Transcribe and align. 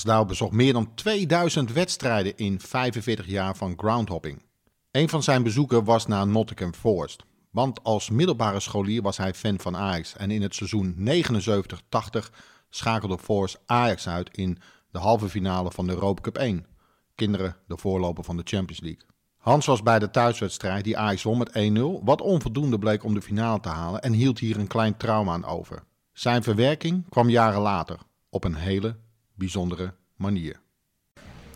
Hans 0.00 0.12
Douw 0.12 0.24
bezocht 0.24 0.52
meer 0.52 0.72
dan 0.72 0.94
2000 0.94 1.72
wedstrijden 1.72 2.36
in 2.36 2.60
45 2.60 3.26
jaar 3.26 3.56
van 3.56 3.74
groundhopping. 3.76 4.42
Een 4.90 5.08
van 5.08 5.22
zijn 5.22 5.42
bezoeken 5.42 5.84
was 5.84 6.06
naar 6.06 6.26
Nottingham 6.26 6.74
Forest. 6.74 7.24
Want 7.50 7.82
als 7.82 8.10
middelbare 8.10 8.60
scholier 8.60 9.02
was 9.02 9.16
hij 9.16 9.34
fan 9.34 9.60
van 9.60 9.76
Ajax. 9.76 10.16
En 10.16 10.30
in 10.30 10.42
het 10.42 10.54
seizoen 10.54 10.96
79-80 10.98 12.30
schakelde 12.70 13.18
Forest 13.18 13.60
Ajax 13.66 14.08
uit 14.08 14.36
in 14.36 14.58
de 14.90 14.98
halve 14.98 15.28
finale 15.28 15.70
van 15.70 15.86
de 15.86 15.92
Europa 15.92 16.20
Cup 16.20 16.38
1. 16.38 16.66
Kinderen 17.14 17.56
de 17.66 17.76
voorloper 17.76 18.24
van 18.24 18.36
de 18.36 18.42
Champions 18.44 18.80
League. 18.80 19.06
Hans 19.36 19.66
was 19.66 19.82
bij 19.82 19.98
de 19.98 20.10
thuiswedstrijd 20.10 20.84
die 20.84 20.98
Ajax 20.98 21.22
won 21.22 21.38
met 21.38 21.70
1-0, 22.00 22.04
wat 22.04 22.20
onvoldoende 22.20 22.78
bleek 22.78 23.04
om 23.04 23.14
de 23.14 23.22
finale 23.22 23.60
te 23.60 23.68
halen 23.68 24.02
en 24.02 24.12
hield 24.12 24.38
hier 24.38 24.58
een 24.58 24.66
klein 24.66 24.96
trauma 24.96 25.32
aan 25.32 25.44
over. 25.44 25.82
Zijn 26.12 26.42
verwerking 26.42 27.08
kwam 27.08 27.28
jaren 27.28 27.60
later, 27.60 27.98
op 28.30 28.44
een 28.44 28.54
hele 28.54 28.96
bijzondere 29.40 29.92
manier. 30.16 30.60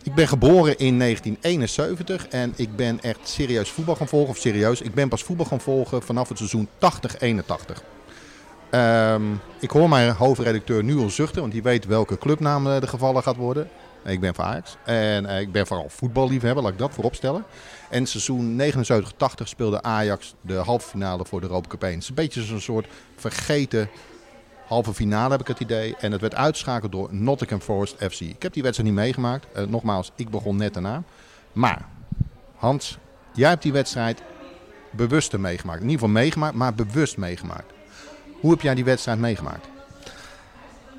Ik 0.03 0.15
ben 0.15 0.29
geboren 0.29 0.79
in 0.79 0.99
1971 0.99 2.29
en 2.29 2.53
ik 2.57 2.77
ben 2.77 3.03
echt 3.03 3.19
serieus 3.23 3.71
voetbal 3.71 3.97
gaan 3.97 4.09
volgen. 4.09 4.31
Of 4.31 4.37
serieus, 4.37 4.81
ik 4.81 4.95
ben 4.95 5.09
pas 5.09 5.23
voetbal 5.23 5.47
gaan 5.47 5.61
volgen 5.61 6.03
vanaf 6.03 6.29
het 6.29 6.39
seizoen 6.39 6.69
80-81. 6.79 7.83
Ehm, 8.71 9.23
ik 9.61 9.71
hoor 9.71 9.89
mijn 9.89 10.15
hoofdredacteur 10.15 10.85
nu 10.85 10.97
al 10.97 11.11
zuchten, 11.11 11.41
want 11.41 11.53
die 11.53 11.63
weet 11.63 11.87
welke 11.87 12.19
clubnaam 12.19 12.67
eh, 12.67 12.81
de 12.81 12.87
gevallen 12.87 13.23
gaat 13.23 13.37
worden. 13.37 13.69
Ik 14.05 14.21
ben 14.21 14.35
van 14.35 14.45
Ajax 14.45 14.77
en 14.85 15.27
eh, 15.27 15.41
ik 15.41 15.53
ben 15.53 15.67
vooral 15.67 15.89
voetballiefhebber, 15.89 16.63
laat 16.63 16.73
ik 16.73 16.79
dat 16.79 16.95
voorop 16.95 17.15
stellen. 17.15 17.45
En 17.91 18.07
seizoen 18.07 18.61
79-80 18.61 19.43
speelde 19.45 19.83
Ajax 19.83 20.35
de 20.41 20.55
halve 20.55 20.89
finale 20.89 21.25
voor 21.25 21.41
de 21.41 21.47
Europa 21.47 21.69
Cup 21.69 21.83
1. 21.83 21.93
Het 21.93 22.03
is 22.03 22.09
een 22.09 22.15
beetje 22.15 22.43
zo'n 22.43 22.61
soort 22.61 22.87
vergeten 23.17 23.89
halve 24.67 24.95
finale 24.95 25.31
heb 25.31 25.41
ik 25.41 25.47
het 25.47 25.61
idee. 25.61 25.97
En 26.01 26.13
het 26.13 26.21
werd 26.21 26.35
uitschakeld 26.35 26.93
door 26.93 27.09
Nottingham 27.15 27.61
Forest 27.61 27.97
FC. 27.99 28.21
Ik 28.21 28.43
heb 28.43 28.53
die 28.53 28.63
wedstrijd 28.63 28.91
niet 28.91 28.99
meegemaakt. 28.99 29.47
Uh, 29.57 29.65
nogmaals, 29.65 30.13
ik 30.17 30.31
begon 30.31 30.57
net 30.57 30.75
daarna. 30.75 31.03
Maar 31.53 31.85
Hans, 32.57 32.99
jij 33.33 33.49
hebt 33.49 33.63
die 33.63 33.73
wedstrijd 33.73 34.23
bewust 34.91 35.37
meegemaakt. 35.37 35.81
In 35.81 35.89
ieder 35.89 36.01
geval 36.01 36.23
meegemaakt, 36.23 36.55
maar 36.55 36.75
bewust 36.75 37.17
meegemaakt. 37.17 37.73
Hoe 38.41 38.51
heb 38.51 38.61
jij 38.61 38.75
die 38.75 38.85
wedstrijd 38.85 39.19
meegemaakt? 39.19 39.69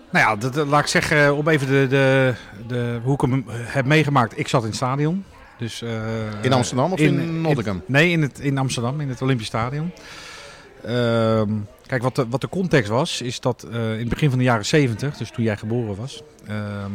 Nou 0.09 0.27
ja, 0.27 0.49
dat, 0.49 0.67
laat 0.67 0.81
ik 0.81 0.87
zeggen, 0.87 1.35
om 1.35 1.47
even 1.47 1.67
de, 1.67 1.87
de, 1.89 2.33
de, 2.67 2.99
hoe 3.03 3.13
ik 3.13 3.21
hem 3.21 3.43
heb 3.47 3.85
meegemaakt. 3.85 4.39
Ik 4.39 4.47
zat 4.47 4.61
in 4.61 4.67
het 4.67 4.75
stadion. 4.75 5.25
Dus, 5.57 5.81
uh, 5.81 5.89
in 6.41 6.53
Amsterdam 6.53 6.91
of 6.91 6.99
in, 6.99 7.19
in 7.19 7.41
Nottingham? 7.41 7.81
nee, 7.85 8.11
in, 8.11 8.21
het, 8.21 8.39
in 8.39 8.57
Amsterdam, 8.57 9.01
in 9.01 9.09
het 9.09 9.21
Olympisch 9.21 9.47
Stadion. 9.47 9.91
Uh, 10.85 11.41
Kijk, 11.87 12.01
wat 12.01 12.15
de, 12.15 12.27
wat 12.27 12.41
de 12.41 12.49
context 12.49 12.89
was, 12.89 13.21
is 13.21 13.39
dat 13.39 13.65
uh, 13.69 13.91
in 13.93 13.99
het 13.99 14.09
begin 14.09 14.29
van 14.29 14.37
de 14.37 14.43
jaren 14.43 14.65
70, 14.65 15.17
dus 15.17 15.31
toen 15.31 15.43
jij 15.43 15.57
geboren 15.57 15.95
was, 15.95 16.23
uh, 16.49 16.85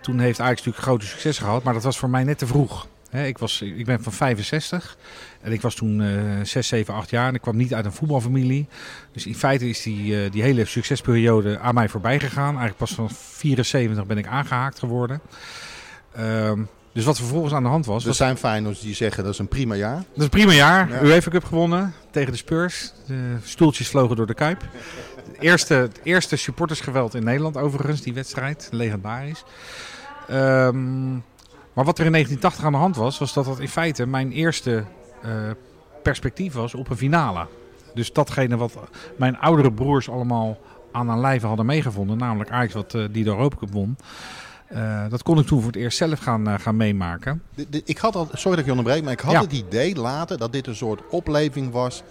toen 0.00 0.18
heeft 0.18 0.40
Ajax 0.40 0.56
natuurlijk 0.56 0.84
grote 0.84 1.06
succes 1.06 1.38
gehad, 1.38 1.62
maar 1.62 1.74
dat 1.74 1.82
was 1.82 1.98
voor 1.98 2.10
mij 2.10 2.24
net 2.24 2.38
te 2.38 2.46
vroeg. 2.46 2.86
Ik, 3.10 3.38
was, 3.38 3.62
ik 3.62 3.84
ben 3.84 4.02
van 4.02 4.12
65 4.12 4.96
en 5.40 5.52
ik 5.52 5.60
was 5.60 5.74
toen 5.74 6.00
uh, 6.00 6.42
6, 6.42 6.68
7, 6.68 6.94
8 6.94 7.10
jaar 7.10 7.28
en 7.28 7.34
ik 7.34 7.40
kwam 7.40 7.56
niet 7.56 7.74
uit 7.74 7.84
een 7.84 7.92
voetbalfamilie. 7.92 8.68
Dus 9.12 9.26
in 9.26 9.34
feite 9.34 9.68
is 9.68 9.82
die, 9.82 10.24
uh, 10.24 10.30
die 10.30 10.42
hele 10.42 10.64
succesperiode 10.64 11.58
aan 11.58 11.74
mij 11.74 11.88
voorbij 11.88 12.20
gegaan. 12.20 12.58
Eigenlijk 12.58 12.76
pas 12.76 12.92
van 12.92 13.10
74 13.10 14.06
ben 14.06 14.18
ik 14.18 14.26
aangehaakt 14.26 14.78
geworden. 14.78 15.20
Ehm, 16.12 16.62
dus 16.96 17.04
wat 17.04 17.18
vervolgens 17.18 17.52
aan 17.52 17.62
de 17.62 17.68
hand 17.68 17.86
was... 17.86 18.06
Er 18.06 18.14
zijn 18.14 18.36
Feyenoords 18.36 18.80
die 18.80 18.94
zeggen 18.94 19.24
dat 19.24 19.32
is 19.32 19.38
een 19.38 19.48
prima 19.48 19.74
jaar. 19.74 19.96
Dat 19.96 20.16
is 20.16 20.22
een 20.22 20.28
prima 20.28 20.52
jaar. 20.52 20.88
Ja. 20.90 21.02
UEFA 21.02 21.30
Cup 21.30 21.44
gewonnen 21.44 21.94
tegen 22.10 22.32
de 22.32 22.38
Spurs. 22.38 22.92
De 23.06 23.36
stoeltjes 23.42 23.88
vlogen 23.88 24.16
door 24.16 24.26
de 24.26 24.34
Kuip. 24.34 24.60
Het 25.26 25.38
eerste, 25.38 25.74
het 25.74 26.00
eerste 26.02 26.36
supportersgeweld 26.36 27.14
in 27.14 27.24
Nederland 27.24 27.56
overigens, 27.56 28.02
die 28.02 28.14
wedstrijd. 28.14 28.68
Legendarisch. 28.70 29.44
Um, 30.30 31.12
maar 31.72 31.84
wat 31.84 31.98
er 31.98 32.04
in 32.04 32.12
1980 32.12 32.64
aan 32.64 32.72
de 32.72 32.78
hand 32.78 32.96
was, 32.96 33.18
was 33.18 33.32
dat 33.32 33.44
dat 33.44 33.60
in 33.60 33.68
feite 33.68 34.06
mijn 34.06 34.32
eerste 34.32 34.84
uh, 35.24 35.30
perspectief 36.02 36.52
was 36.52 36.74
op 36.74 36.90
een 36.90 36.96
finale. 36.96 37.46
Dus 37.94 38.12
datgene 38.12 38.56
wat 38.56 38.78
mijn 39.16 39.38
oudere 39.38 39.72
broers 39.72 40.08
allemaal 40.08 40.58
aan 40.92 41.08
een 41.08 41.20
lijve 41.20 41.46
hadden 41.46 41.66
meegevonden, 41.66 42.18
namelijk 42.18 42.50
Ajax 42.50 42.72
wat 42.72 42.94
uh, 42.94 43.04
die 43.10 43.24
de 43.24 43.30
Europa 43.30 43.56
Cup 43.56 43.72
won. 43.72 43.96
Uh, 44.72 45.04
dat 45.08 45.22
kon 45.22 45.38
ik 45.38 45.46
toen 45.46 45.58
voor 45.58 45.72
het 45.72 45.80
eerst 45.80 45.98
zelf 45.98 46.18
gaan, 46.18 46.48
uh, 46.48 46.54
gaan 46.58 46.76
meemaken. 46.76 47.42
De, 47.54 47.66
de, 47.70 47.82
ik 47.84 47.98
had 47.98 48.16
al, 48.16 48.28
sorry 48.32 48.50
dat 48.50 48.58
ik 48.58 48.64
je 48.64 48.70
onderbreek, 48.70 49.02
maar 49.02 49.12
ik 49.12 49.20
had 49.20 49.32
ja. 49.32 49.40
het 49.40 49.52
idee 49.52 49.94
later 49.94 50.38
dat 50.38 50.52
dit 50.52 50.66
een 50.66 50.76
soort 50.76 51.00
opleving 51.10 51.72
was 51.72 52.02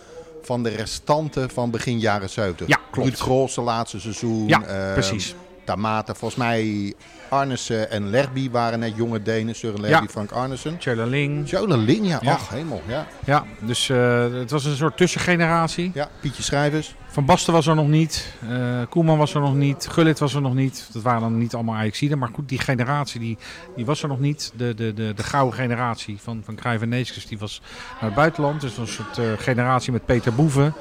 van 0.41 0.63
de 0.63 0.69
restanten 0.69 1.49
van 1.49 1.71
begin 1.71 1.99
jaren 1.99 2.29
70. 2.29 2.67
Ja, 2.67 2.79
klopt. 2.91 3.21
Ruud 3.21 3.55
laatste 3.55 3.99
seizoen. 3.99 4.47
Ja, 4.47 4.59
uh, 4.59 4.93
precies. 4.93 5.35
Tamata, 5.65 6.13
volgens 6.13 6.39
mij 6.39 6.93
Arnesen 7.29 7.91
en 7.91 8.09
Lerby 8.09 8.49
waren 8.51 8.79
net 8.79 8.95
jonge 8.95 9.21
Denen. 9.21 9.55
Søren 9.55 9.81
Lerby, 9.81 10.03
ja. 10.03 10.09
Frank 10.09 10.31
Arnesen. 10.31 10.77
Tjöleling. 10.77 11.47
Tjöleling, 11.47 12.07
ja. 12.07 12.19
ja. 12.21 12.33
Ach, 12.33 12.49
hemel. 12.49 12.81
Ja, 12.87 13.07
ja 13.25 13.45
dus 13.59 13.89
uh, 13.89 14.33
het 14.33 14.51
was 14.51 14.65
een 14.65 14.75
soort 14.75 14.97
tussengeneratie. 14.97 15.91
Ja, 15.93 16.09
Pietje 16.19 16.43
Schrijvers. 16.43 16.95
Van 17.07 17.25
Basten 17.25 17.53
was 17.53 17.67
er 17.67 17.75
nog 17.75 17.87
niet. 17.87 18.33
Uh, 18.49 18.81
Koeman 18.89 19.17
was 19.17 19.33
er 19.33 19.41
nog 19.41 19.55
niet. 19.55 19.87
Gullit 19.91 20.19
was 20.19 20.33
er 20.33 20.41
nog 20.41 20.53
niet. 20.53 20.89
Dat 20.93 21.01
waren 21.01 21.21
dan 21.21 21.37
niet 21.37 21.53
allemaal 21.53 21.75
Ajaxiden. 21.75 22.17
Maar 22.17 22.29
goed, 22.33 22.49
die 22.49 22.59
generatie 22.59 23.19
die, 23.19 23.37
die 23.75 23.85
was 23.85 24.01
er 24.01 24.07
nog 24.07 24.19
niet. 24.19 24.51
De, 24.55 24.73
de, 24.73 24.93
de, 24.93 25.13
de 25.13 25.23
gouden 25.23 25.59
generatie 25.59 26.17
van, 26.21 26.41
van 26.45 26.55
Cruijff 26.55 26.81
en 26.83 26.89
Neeskens, 26.89 27.25
die 27.25 27.37
was 27.37 27.61
naar 27.91 28.09
het 28.09 28.13
buitenland. 28.13 28.61
Dus 28.61 28.75
dat 28.75 28.79
was 28.79 28.97
een 28.97 29.03
soort 29.03 29.17
uh, 29.17 29.31
generatie 29.37 29.91
met 29.91 30.05
Peter 30.05 30.35
Boeven. 30.35 30.73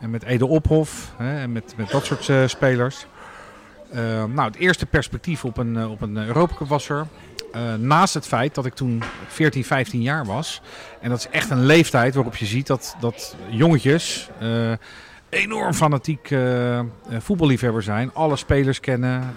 En 0.00 0.10
met 0.10 0.22
Ede 0.22 0.46
Ophof. 0.46 1.12
Hè, 1.16 1.40
en 1.40 1.52
met, 1.52 1.74
met 1.76 1.90
dat 1.90 2.04
soort 2.04 2.50
spelers. 2.50 3.06
Uh, 3.94 4.24
nou, 4.24 4.50
het 4.50 4.56
eerste 4.56 4.86
perspectief 4.86 5.44
op 5.44 5.56
een, 5.56 5.76
uh, 5.76 5.90
op 5.90 6.00
een 6.00 6.32
Cup 6.32 6.68
was 6.68 6.88
er. 6.88 7.06
Uh, 7.56 7.74
naast 7.74 8.14
het 8.14 8.26
feit 8.26 8.54
dat 8.54 8.66
ik 8.66 8.74
toen 8.74 9.02
14, 9.28 9.64
15 9.64 10.02
jaar 10.02 10.26
was. 10.26 10.62
En 11.00 11.10
dat 11.10 11.18
is 11.18 11.28
echt 11.28 11.50
een 11.50 11.66
leeftijd 11.66 12.14
waarop 12.14 12.36
je 12.36 12.46
ziet 12.46 12.66
dat, 12.66 12.96
dat 13.00 13.36
jongetjes 13.48 14.28
enorm 15.28 15.72
fanatiek 15.72 16.34
voetballiefhebber 17.18 17.82
zijn. 17.82 18.10
Alle 18.14 18.36
spelers 18.36 18.80
kennen, 18.80 19.36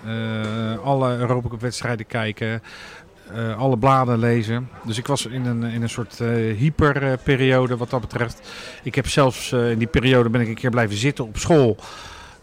alle 0.84 1.18
Europa 1.18 1.50
Cup 1.50 1.62
wedstrijden 1.62 2.06
kijken. 2.06 2.62
alle 3.58 3.78
bladen 3.78 4.20
lezen. 4.20 4.70
Dus 4.84 4.98
ik 4.98 5.08
was 5.08 5.26
in 5.26 5.46
een, 5.46 5.64
in 5.64 5.82
een 5.82 5.90
soort 5.90 6.18
hyperperiode 6.58 7.78
wat 7.78 7.90
dat 7.90 8.02
betreft. 8.02 8.50
Ik 8.84 8.96
heb 8.96 9.08
zelfs 9.08 9.52
in 9.52 9.78
die 9.78 9.88
periode 9.88 10.30
ben 10.30 10.42
ik 10.42 10.48
een 10.48 10.56
keer 10.56 10.70
blijven 10.70 10.98
zitten 10.98 11.26
op 11.26 11.38
school. 11.38 11.78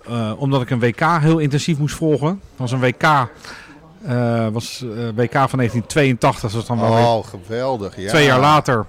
Uh, 0.09 0.33
omdat 0.37 0.63
ik 0.63 0.71
een 0.71 0.81
WK 0.81 1.01
heel 1.21 1.39
intensief 1.39 1.79
moest 1.79 1.95
volgen. 1.95 2.29
Dat 2.29 2.71
was 2.71 2.73
een 2.73 2.81
WK, 2.81 3.03
uh, 3.03 4.49
was, 4.49 4.83
uh, 4.85 4.91
WK 5.15 5.33
van 5.33 5.59
1982. 5.59 6.41
Dat 6.41 6.53
was 6.53 6.67
dan 6.67 6.81
wel 6.81 7.17
oh, 7.17 7.27
geweldig. 7.27 7.97
Ja. 7.97 8.09
Twee 8.09 8.25
jaar 8.25 8.41
later. 8.41 8.87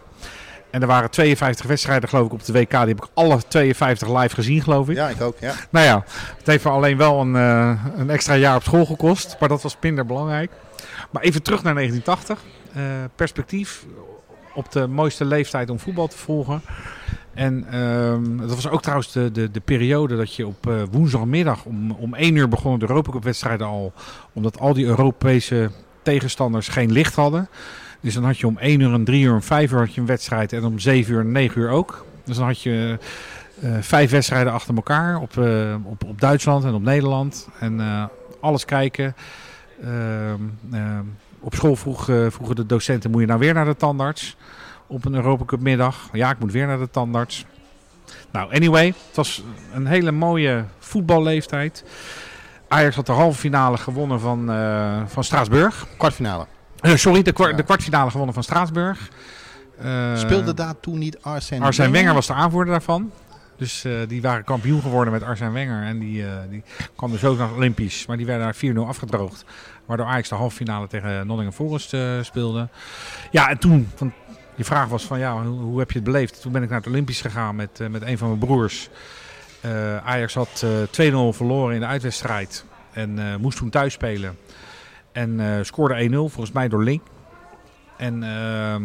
En 0.70 0.82
er 0.82 0.88
waren 0.88 1.10
52 1.10 1.66
wedstrijden 1.66 2.10
geloof 2.10 2.26
ik 2.26 2.34
op 2.34 2.46
de 2.46 2.54
WK. 2.54 2.70
Die 2.70 2.80
heb 2.80 3.04
ik 3.04 3.08
alle 3.14 3.38
52 3.48 4.08
live 4.08 4.36
gezien 4.36 4.62
geloof 4.62 4.90
ik. 4.90 4.96
Ja, 4.96 5.10
ik 5.10 5.22
ook. 5.22 5.38
Ja. 5.40 5.54
Nou 5.70 5.86
ja, 5.86 6.04
het 6.38 6.48
heeft 6.48 6.64
me 6.64 6.70
alleen 6.70 6.98
wel 6.98 7.22
een, 7.22 7.34
een 7.34 8.10
extra 8.10 8.36
jaar 8.36 8.56
op 8.56 8.64
school 8.64 8.86
gekost. 8.86 9.36
Maar 9.40 9.50
dat 9.50 9.62
was 9.62 9.78
minder 9.82 10.06
belangrijk. 10.06 10.52
Maar 11.12 11.22
even 11.22 11.44
terug 11.44 11.64
naar 11.64 11.74
1980. 11.74 12.40
perspectief 13.16 13.86
op 14.54 14.72
de 14.72 14.88
mooiste 14.88 15.26
leeftijd 15.26 15.70
om 15.70 15.80
voetbal 15.80 16.08
te 16.08 16.18
volgen. 16.18 16.62
En 17.36 17.80
um, 17.80 18.38
dat 18.38 18.56
was 18.56 18.70
ook 18.70 18.82
trouwens 18.82 19.12
de, 19.12 19.32
de, 19.32 19.52
de 19.52 19.60
periode 19.60 20.16
dat 20.16 20.36
je 20.36 20.48
op 20.48 20.68
uh, 20.68 20.82
woensdagmiddag 20.92 21.66
om, 21.66 21.92
om 21.92 22.14
1 22.14 22.36
uur 22.36 22.48
begonnen 22.48 22.80
de 22.80 22.90
Europa 22.90 23.20
wedstrijden 23.20 23.68
al. 23.68 23.94
Omdat 24.34 24.60
al 24.60 24.74
die 24.74 24.86
Europese 24.86 25.72
tegenstanders 26.02 26.68
geen 26.68 26.92
licht 26.92 27.16
hadden. 27.16 27.50
Dus 28.02 28.14
dan 28.14 28.24
had 28.24 28.38
je 28.38 28.48
om 28.48 28.58
1 28.58 28.80
uur, 28.80 28.94
en 28.94 29.04
3 29.04 29.24
uur 29.24 29.34
en 29.34 29.44
5 29.44 29.72
uur 29.72 29.80
had 29.80 29.94
je 29.94 30.02
een 30.02 30.08
wedstrijd. 30.08 30.54
En 30.54 30.64
om 30.64 30.80
7 30.80 31.14
uur 31.14 31.20
en 31.20 31.32
9 31.32 31.62
uur 31.62 31.70
ook. 31.70 32.06
Dus 32.24 32.38
dan 32.38 32.46
had 32.46 32.62
je 32.62 32.98
uh, 33.64 33.78
vijf 33.80 34.12
wedstrijden 34.12 34.54
achter 34.54 34.76
elkaar 34.76 35.20
op, 35.20 35.36
uh, 35.36 35.76
op, 35.84 36.04
op 36.04 36.22
Duitsland 36.22 36.64
en 36.64 36.74
op 36.74 36.82
Nederland. 36.82 37.48
En 37.60 38.10
alles 38.40 38.66
kijken. 38.66 39.16
op 41.40 41.56
school 41.56 41.76
vroeg, 41.76 42.04
vroegen 42.06 42.56
de 42.56 42.66
docenten, 42.66 43.12
moet 43.12 43.22
je 43.22 43.28
nou 43.28 43.40
weer 43.40 43.54
naar 43.54 43.66
de 43.66 43.76
tandarts? 43.76 44.38
Op 44.88 45.06
een 45.06 45.14
Europa 45.16 45.46
Cup 45.46 45.60
middag. 45.60 46.10
Ja, 46.12 46.30
ik 46.30 46.40
moet 46.40 46.52
weer 46.52 46.68
naar 46.68 46.80
de 46.80 46.90
tandarts. 46.90 47.46
Nou, 48.32 48.56
anyway, 48.56 48.86
het 48.86 49.16
was 49.16 49.44
een 49.74 49.86
hele 49.86 50.12
mooie 50.12 50.66
voetballeeftijd. 50.80 51.84
Ajax 52.68 52.96
had 52.96 53.06
de 53.06 53.12
halve 53.12 53.40
finale 53.40 53.78
gewonnen 53.78 54.20
van, 54.20 54.52
uh, 54.52 55.02
van 55.06 55.24
Straatsburg. 55.24 55.88
Kwartfinale. 55.98 56.46
Uh, 56.82 56.96
sorry, 56.96 57.22
de, 57.22 57.32
kwart, 57.32 57.52
ja. 57.52 57.58
de 57.58 57.64
kwartfinale 57.64 58.10
gewonnen 58.12 58.34
van 58.34 58.44
Straatsburg. 58.44 59.10
Uh, 59.84 60.18
Speelde 60.18 60.54
daar 60.54 60.80
toen 60.80 60.98
niet 60.98 61.22
Arsène 61.22 61.66
Arsène 61.66 61.90
Wenger 61.90 62.14
was 62.14 62.28
de 62.28 62.34
aanvoerder 62.34 62.74
daarvan. 62.74 63.12
Dus 63.58 63.86
die 64.08 64.22
waren 64.22 64.44
kampioen 64.44 64.82
geworden 64.82 65.14
met 65.14 65.24
Arsène 65.24 65.52
Wenger. 65.52 65.84
En 65.84 66.00
die, 66.00 66.24
die 66.50 66.64
kwam 66.96 67.12
dus 67.12 67.24
ook 67.24 67.38
naar 67.38 67.54
Olympisch. 67.54 68.06
Maar 68.06 68.18
die 68.18 68.26
werden 68.26 68.46
daar 68.46 68.86
4-0 68.86 68.88
afgedroogd. 68.88 69.46
Waardoor 69.86 70.06
Ajax 70.06 70.30
de 70.30 70.36
halve 70.36 70.56
finale 70.56 70.88
tegen 70.88 71.28
Nottingham 71.28 71.52
Forest 71.52 71.96
speelde. 72.22 72.68
Ja, 73.32 73.50
en 73.50 73.58
toen, 73.58 73.90
van 73.96 74.14
je 74.56 74.64
vraag 74.64 74.88
was 74.88 75.06
van 75.06 75.20
ja, 75.20 75.42
hoe, 75.44 75.60
hoe, 75.60 75.80
heb 75.80 75.92
je 75.92 75.96
het 75.96 76.04
beleefd? 76.04 76.42
Toen 76.42 76.52
ben 76.52 76.64
ik 76.64 76.70
naar 76.70 76.78
het 76.78 76.88
Olympisch 76.88 77.22
gegaan 77.22 77.56
met, 77.56 77.80
uh, 77.82 77.88
met 77.88 78.02
een 78.02 78.18
van 78.18 78.28
mijn 78.28 78.40
broers. 78.40 78.90
Uh, 79.66 79.98
Ajax 79.98 80.34
had 80.34 80.64
uh, 81.00 81.32
2-0 81.34 81.36
verloren 81.36 81.74
in 81.74 81.80
de 81.80 81.86
uitwedstrijd 81.86 82.66
en 82.94 83.40
moest 83.40 83.58
toen 83.58 83.70
thuis 83.70 83.94
spelen. 83.94 84.38
En 85.16 85.40
eh, 85.40 85.64
scoorde 85.64 86.10
1-0, 86.10 86.14
volgens 86.14 86.52
mij 86.52 86.68
door 86.68 86.84
Link. 86.84 87.02
En 87.98 88.24
ehm, 88.24 88.84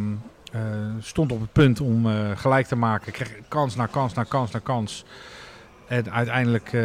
eh, 0.52 0.60
stond 1.00 1.32
op 1.32 1.40
het 1.40 1.52
punt 1.52 1.80
om 1.80 2.06
eh, 2.06 2.14
gelijk 2.34 2.66
te 2.66 2.76
maken. 2.76 3.12
Kreeg 3.12 3.32
kans 3.48 3.76
na 3.76 3.86
kans 3.86 4.14
na 4.14 4.24
kans 4.24 4.50
na 4.50 4.58
kans. 4.58 5.04
En 5.88 6.12
uiteindelijk 6.12 6.72
eh, 6.72 6.82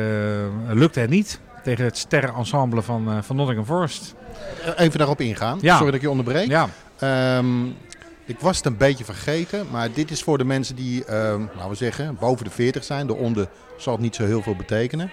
lukte 0.70 1.00
het 1.00 1.10
niet 1.10 1.40
tegen 1.64 1.86
het 1.86 1.98
sterrenensemble 1.98 2.82
van, 2.82 3.10
eh, 3.10 3.18
van 3.22 3.36
Nottingham 3.36 3.66
Forest. 3.66 4.16
Even 4.78 4.98
daarop 4.98 5.22
ingaan. 5.22 5.58
Ja. 5.62 5.74
Sorry 5.74 5.86
dat 5.86 5.96
ik 5.96 6.02
je 6.02 6.10
onderbreek. 6.10 6.48
Ja, 6.48 6.70
Ehm, 7.00 7.48
ik 8.26 8.40
was 8.40 8.58
het 8.58 8.66
een 8.66 8.78
beetje 8.78 9.04
vergeten, 9.06 9.66
maar 9.72 9.92
dit 9.94 10.12
is 10.12 10.24
voor 10.24 10.38
de 10.38 10.44
mensen 10.46 10.76
die, 10.76 11.06
ehm, 11.06 11.42
laten 11.56 11.70
we 11.70 11.76
zeggen, 11.76 12.18
boven 12.20 12.46
de 12.46 12.52
40 12.52 12.84
zijn. 12.84 13.08
De 13.08 13.16
onder 13.16 13.48
zal 13.78 13.94
het 13.94 14.02
niet 14.02 14.16
zo 14.16 14.26
heel 14.26 14.42
veel 14.42 14.56
betekenen. 14.56 15.12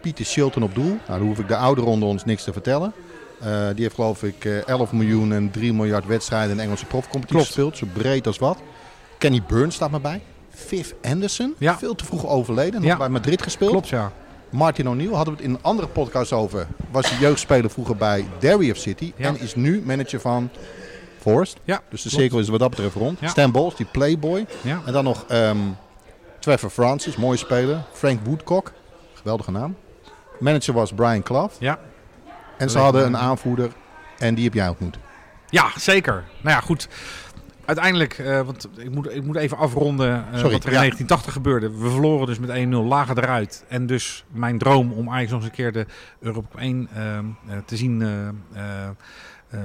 Pieter 0.00 0.24
Shilton 0.24 0.62
op 0.62 0.74
doel. 0.74 0.84
Nou, 1.06 1.18
dan 1.18 1.26
hoef 1.26 1.38
ik 1.38 1.48
de 1.48 1.56
oude 1.56 1.80
ronde 1.80 2.04
ons 2.06 2.24
niks 2.24 2.44
te 2.44 2.52
vertellen. 2.52 2.92
Eh, 3.40 3.66
die 3.74 3.82
heeft 3.82 3.94
geloof 3.94 4.22
ik 4.22 4.44
eh, 4.44 4.68
11 4.68 4.92
miljoen 4.92 5.32
en 5.32 5.50
3 5.50 5.72
miljard 5.72 6.06
wedstrijden 6.06 6.50
in 6.50 6.56
de 6.56 6.62
Engelse 6.62 6.84
profcompetitie 6.86 7.44
gespeeld. 7.46 7.76
Zo 7.76 7.86
breed 7.92 8.26
als 8.26 8.38
wat. 8.38 8.58
Kenny 9.18 9.42
Burns 9.48 9.74
staat 9.74 9.90
maar 9.90 10.00
bij. 10.00 10.20
Viv 10.50 10.90
Anderson, 11.02 11.54
Ja. 11.58 11.78
veel 11.78 11.94
te 11.94 12.04
vroeg 12.04 12.26
overleden. 12.26 12.80
Nog 12.80 12.90
Ja. 12.90 12.96
bij 12.96 13.08
Madrid 13.08 13.42
gespeeld. 13.42 13.70
klopt 13.70 13.88
ja. 13.88 14.12
Martin 14.50 14.88
O'Neill 14.88 15.12
hadden 15.12 15.34
we 15.34 15.40
het 15.40 15.48
in 15.48 15.54
een 15.54 15.62
andere 15.62 15.88
podcast 15.88 16.32
over. 16.32 16.66
Was 16.90 17.18
jeugdspeler 17.18 17.70
vroeger 17.70 17.96
bij 17.96 18.24
Derry 18.38 18.70
of 18.70 18.76
City. 18.76 19.12
Ja. 19.16 19.26
En 19.28 19.40
is 19.40 19.54
nu 19.54 19.82
manager 19.84 20.20
van 20.20 20.50
Forest. 21.24 21.58
Ja, 21.64 21.80
Dus 21.90 22.02
de 22.02 22.08
klopt. 22.08 22.22
cirkel 22.22 22.38
is 22.38 22.48
wat 22.48 22.60
dat 22.60 22.70
betreft 22.70 22.94
rond. 22.94 23.20
Ja. 23.20 23.28
Stan 23.28 23.52
Bowles, 23.52 23.74
die 23.76 23.86
playboy. 23.86 24.46
Ja. 24.62 24.82
En 24.86 24.92
dan 24.92 25.04
nog 25.04 25.24
ehm 25.28 25.58
Trevor 26.38 26.70
Francis, 26.70 27.16
mooie 27.16 27.36
speler. 27.36 27.82
Frank 27.92 28.20
Woodcock, 28.24 28.72
geweldige 29.14 29.50
naam. 29.50 29.76
Manager 30.38 30.74
was 30.74 30.92
Brian 30.92 31.22
Clough. 31.22 31.54
Ja. 31.58 31.78
En 32.58 32.70
ze 32.70 32.78
hadden 32.78 33.06
een 33.06 33.16
aanvoerder. 33.16 33.72
En 34.18 34.34
die 34.34 34.44
heb 34.44 34.54
jij 34.54 34.68
ontmoet. 34.68 34.98
Ja, 35.48 35.70
zeker. 35.76 36.24
Nou 36.42 36.56
ja, 36.56 36.60
goed. 36.60 36.88
Uiteindelijk, 37.64 38.18
eh, 38.18 38.40
want 38.40 38.68
ik 38.76 38.90
moet, 38.90 39.14
ik 39.14 39.24
moet 39.24 39.36
even 39.36 39.56
afronden 39.56 40.26
eh, 40.32 40.38
Sorry, 40.38 40.52
wat 40.52 40.64
er 40.64 40.68
in 40.68 40.74
ja. 40.74 40.78
1980 40.78 41.32
gebeurde. 41.32 41.70
We 41.70 41.90
verloren 41.90 42.26
dus 42.26 42.38
met 42.38 42.50
1-0, 42.50 42.88
lagen 42.88 43.18
eruit. 43.18 43.64
En 43.68 43.86
dus 43.86 44.24
mijn 44.28 44.58
droom 44.58 44.92
om 44.92 45.08
eigenlijk 45.08 45.30
nog 45.30 45.40
eens 45.40 45.48
een 45.48 45.56
keer 45.56 45.72
de 45.72 45.86
Europa 46.20 46.48
Cup 46.50 46.60
1 46.60 46.88
ehm, 46.94 47.24
eh, 47.48 47.56
te 47.64 47.76
zien 47.76 48.02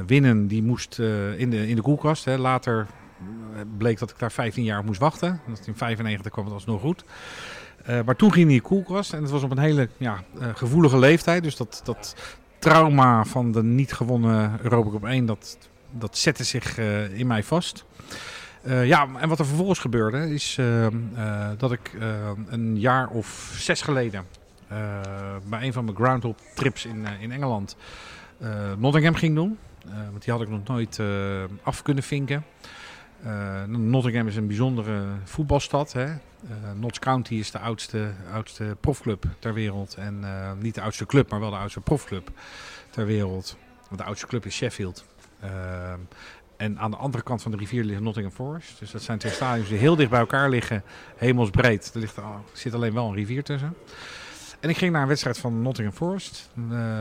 winnen, 0.07 0.47
die 0.47 0.63
moest 0.63 0.99
eh, 0.99 1.39
in, 1.39 1.49
de, 1.49 1.67
in 1.67 1.75
de 1.75 1.81
koelkast. 1.81 2.25
Hè. 2.25 2.37
Later 2.37 2.87
eh, 3.19 3.61
bleek 3.77 3.99
dat 3.99 4.09
ik 4.09 4.19
daar 4.19 4.31
15 4.31 4.63
jaar 4.63 4.83
moest 4.83 4.99
wachten. 4.99 5.41
In 5.65 5.75
95 5.75 6.31
kwam 6.31 6.45
het 6.45 6.53
alsnog 6.53 6.81
goed. 6.81 7.03
Eh, 7.85 7.99
maar 8.05 8.15
toen 8.15 8.33
ging 8.33 8.47
die 8.47 8.61
koelkast 8.61 9.13
en 9.13 9.21
het 9.21 9.31
was 9.31 9.43
op 9.43 9.51
een 9.51 9.59
hele 9.59 9.89
ja, 9.97 10.23
eh, 10.39 10.47
gevoelige 10.53 10.99
leeftijd. 10.99 11.43
Dus 11.43 11.55
dat, 11.55 11.81
dat 11.83 12.15
trauma 12.59 13.25
van 13.25 13.51
de 13.51 13.63
niet 13.63 13.93
gewonnen 13.93 14.59
Europa 14.61 14.89
Cup 14.89 15.05
1, 15.05 15.25
dat, 15.25 15.57
dat 15.91 16.17
zette 16.17 16.43
zich 16.43 16.77
eh, 16.77 17.19
in 17.19 17.27
mij 17.27 17.43
vast. 17.43 17.85
Eh, 18.61 18.85
ja, 18.85 19.07
en 19.17 19.29
wat 19.29 19.39
er 19.39 19.45
vervolgens 19.45 19.79
gebeurde 19.79 20.33
is 20.33 20.55
eh, 20.59 20.85
eh, 20.85 20.91
dat 21.57 21.71
ik 21.71 21.95
eh, 21.99 22.07
een 22.47 22.79
jaar 22.79 23.07
of 23.07 23.55
zes 23.57 23.81
geleden 23.81 24.25
eh, 24.67 24.77
bij 25.49 25.61
een 25.63 25.73
van 25.73 25.83
mijn 25.83 25.95
groundhop 25.95 26.39
trips 26.55 26.85
in, 26.85 27.05
eh, 27.05 27.21
in 27.21 27.31
Engeland 27.31 27.75
eh, 28.39 28.49
Nottingham 28.77 29.15
ging 29.15 29.35
doen. 29.35 29.57
Eh, 29.85 30.09
want 30.09 30.23
die 30.23 30.33
had 30.33 30.41
ik 30.41 30.49
nog 30.49 30.63
nooit 30.63 30.99
eh, 30.99 31.43
af 31.63 31.81
kunnen 31.81 32.03
vinken. 32.03 32.45
Eh, 33.23 33.63
Nottingham 33.63 34.27
is 34.27 34.35
een 34.35 34.47
bijzondere 34.47 35.05
voetbalstad. 35.23 35.93
Hè? 35.93 36.07
Notts 36.75 36.99
County 36.99 37.33
is 37.33 37.51
de 37.51 37.59
oudste, 37.59 38.11
oudste 38.33 38.77
profclub 38.79 39.25
ter 39.39 39.53
wereld. 39.53 39.95
En 39.95 40.25
niet 40.59 40.75
de 40.75 40.81
oudste 40.81 41.05
club, 41.05 41.29
maar 41.29 41.39
wel 41.39 41.49
de 41.49 41.55
oudste 41.55 41.81
profclub 41.81 42.29
ter 42.89 43.05
wereld. 43.05 43.57
Want 43.87 44.01
de 44.01 44.07
oudste 44.07 44.27
club 44.27 44.45
is 44.45 44.55
Sheffield. 44.55 45.05
En 46.57 46.79
aan 46.79 46.91
de 46.91 46.97
andere 46.97 47.23
kant 47.23 47.41
van 47.41 47.51
de 47.51 47.57
rivier 47.57 47.83
ligt 47.83 48.01
Nottingham 48.01 48.33
Forest. 48.33 48.79
Dus 48.79 48.91
dat 48.91 49.01
zijn 49.01 49.17
twee 49.17 49.31
stadions 49.31 49.69
die 49.69 49.77
heel 49.77 49.95
dicht 49.95 50.09
bij 50.09 50.19
elkaar 50.19 50.49
liggen. 50.49 50.83
Hemelsbreed. 51.15 51.91
Er 51.93 51.99
ligt, 51.99 52.17
er 52.17 52.23
zit 52.53 52.73
alleen 52.73 52.93
wel 52.93 53.07
een 53.07 53.15
rivier 53.15 53.43
tussen. 53.43 53.75
En 54.59 54.69
ik 54.69 54.77
ging 54.77 54.91
naar 54.91 55.01
een 55.01 55.07
wedstrijd 55.07 55.37
van 55.37 55.61
Nottingham 55.61 55.95
Forest. 55.95 56.49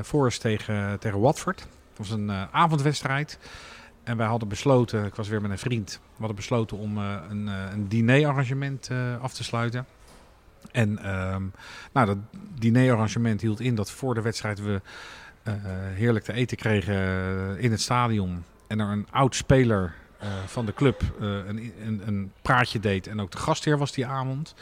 Forest 0.03 0.41
tegen, 0.41 0.99
tegen 0.99 1.21
Watford. 1.21 1.67
Was 1.99 2.11
een 2.11 2.31
eh, 2.31 2.43
avondwedstrijd. 2.51 3.39
En 4.05 4.17
wij 4.17 4.27
hadden 4.27 4.49
besloten, 4.49 5.05
ik 5.05 5.15
was 5.15 5.29
weer 5.29 5.41
met 5.41 5.51
een 5.51 5.59
vriend, 5.59 6.01
we 6.03 6.17
hadden 6.19 6.37
besloten 6.37 6.77
om 6.77 6.99
eh, 6.99 7.17
een, 7.29 7.49
eh, 7.49 7.55
een 7.73 7.89
dinerarrangement 7.89 8.91
af 9.21 9.35
te 9.35 9.45
sluiten. 9.45 9.87
En 10.73 10.99
ehm, 10.99 11.43
nou, 11.93 12.07
dat 12.07 12.17
dinerarrangement 12.55 13.41
hield 13.41 13.61
in 13.61 13.75
dat 13.75 13.91
voor 13.91 14.15
de 14.15 14.21
wedstrijd 14.23 14.61
we 14.63 14.81
heerlijk 15.95 16.25
te 16.25 16.33
eten 16.33 16.57
kregen 16.57 16.95
in 17.59 17.71
het 17.71 17.81
stadion. 17.81 18.45
En 18.67 18.81
er 18.81 18.89
een 18.89 19.07
oud 19.11 19.35
speler 19.35 19.95
van 20.47 20.67
de 20.67 20.75
club 20.75 21.03
een, 21.21 21.73
een, 21.85 22.03
een 22.07 22.33
praatje 22.43 22.81
deed. 22.81 23.07
En 23.07 23.21
ook 23.21 23.31
de 23.31 23.39
gastheer 23.39 23.79
was 23.79 23.93
die 23.93 24.07
avond. 24.07 24.55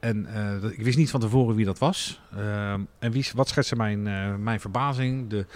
En 0.00 0.28
dat- 0.60 0.72
ik 0.72 0.82
wist 0.82 0.98
niet 0.98 1.10
van 1.10 1.20
tevoren 1.20 1.56
wie 1.56 1.64
dat 1.64 1.78
was. 1.78 2.20
Ehm, 2.36 2.80
en 2.98 3.10
wie, 3.12 3.26
wat 3.34 3.48
schetste 3.48 3.76
mijn, 3.76 4.02
mijn 4.42 4.60
verbazing? 4.60 5.30
De 5.30 5.46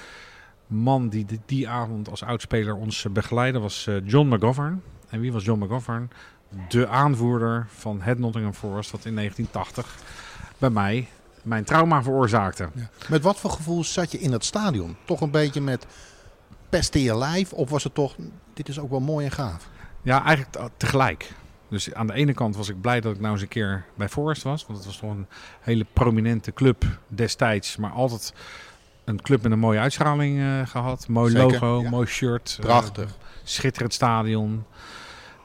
man 0.71 1.09
die 1.09 1.27
die 1.47 1.69
avond 1.69 2.11
als 2.11 2.23
oudspeler 2.23 2.75
ons 2.75 3.05
eh, 3.05 3.13
begeleidde 3.13 3.59
was 3.59 3.87
eh, 3.87 3.95
John 4.05 4.35
McGovern. 4.35 4.83
En 5.09 5.21
wie 5.21 5.33
was 5.33 5.45
John 5.45 5.65
McGovern? 5.65 6.11
De 6.69 6.89
aanvoerder 6.89 7.67
van 7.71 8.01
het 8.01 8.19
Nottingham 8.19 8.53
Forest, 8.55 8.91
wat 8.91 9.05
in 9.05 9.15
1980 9.15 9.95
bij 10.59 10.71
mij 10.71 11.09
mijn 11.43 11.65
trauma 11.65 12.03
veroorzaakte. 12.03 12.69
Met 13.09 13.23
wat 13.23 13.39
voor 13.39 13.51
gevoel 13.51 13.85
zat 13.85 14.13
je 14.13 14.19
in 14.19 14.31
dat 14.31 14.45
stadion? 14.45 14.97
Toch 15.05 15.21
een 15.21 15.31
beetje 15.31 15.61
met 15.61 15.87
pest 16.69 16.95
in 16.95 17.01
je 17.03 17.17
lijf? 17.17 17.53
Of 17.53 17.71
was 17.71 17.85
het 17.85 17.95
toch, 17.95 18.15
dit 18.55 18.69
is 18.69 18.79
ook 18.79 18.91
wel 18.91 19.01
mooi 19.01 19.25
en 19.27 19.33
gaaf? 19.33 19.69
Ja, 20.03 20.25
eigenlijk 20.25 20.57
t- 20.57 20.71
tegelijk. 20.77 21.33
Dus 21.69 21.95
aan 21.95 22.07
de 22.07 22.13
ene 22.13 22.35
kant 22.35 22.57
was 22.57 22.69
ik 22.69 22.81
blij 22.81 23.01
dat 23.01 23.15
ik 23.15 23.21
nou 23.21 23.33
eens 23.33 23.43
een 23.43 23.49
keer 23.49 23.85
bij 23.97 24.09
Forest 24.09 24.43
was. 24.43 24.67
Want 24.67 24.79
het 24.79 24.87
was 24.87 24.97
toch 24.97 25.11
een 25.11 25.27
hele 25.61 25.87
prominente 25.93 26.53
club 26.53 26.85
destijds. 27.09 27.77
Maar 27.77 27.91
altijd 27.91 28.33
een 29.11 29.23
club 29.23 29.43
met 29.43 29.53
een 29.53 29.59
mooie 29.59 29.79
uitstraling 29.79 30.41
eh, 30.41 30.67
gehad. 30.67 31.09
Mooi 31.09 31.31
Zeker, 31.31 31.51
logo, 31.53 31.83
ja. 31.83 31.91
mooi 31.91 32.07
shirt. 32.07 32.57
eh, 32.61 32.65
Prachtig. 32.67 33.17
schitterend 33.43 33.93
stadion. 33.95 34.65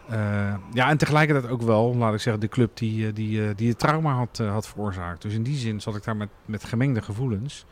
Eh, 0.10 0.54
ja, 0.74 0.90
en 0.90 0.98
tegelijkertijd 0.98 1.52
ook 1.54 1.62
wel, 1.62 1.96
laat 1.96 2.14
ik 2.14 2.20
zeggen, 2.20 2.42
de 2.42 2.48
club 2.48 2.78
die, 2.78 3.14
die, 3.14 3.56
die 3.56 3.70
het 3.70 3.80
trauma 3.80 4.14
had, 4.14 4.38
had 4.38 4.68
veroorzaakt. 4.68 5.22
Dus 5.22 5.34
in 5.34 5.44
die 5.44 5.58
zin 5.58 5.82
zat 5.82 5.96
ik 5.96 6.04
daar 6.04 6.16
met, 6.16 6.30
met 6.46 6.64
gemengde 6.64 7.02
gevoelens. 7.02 7.66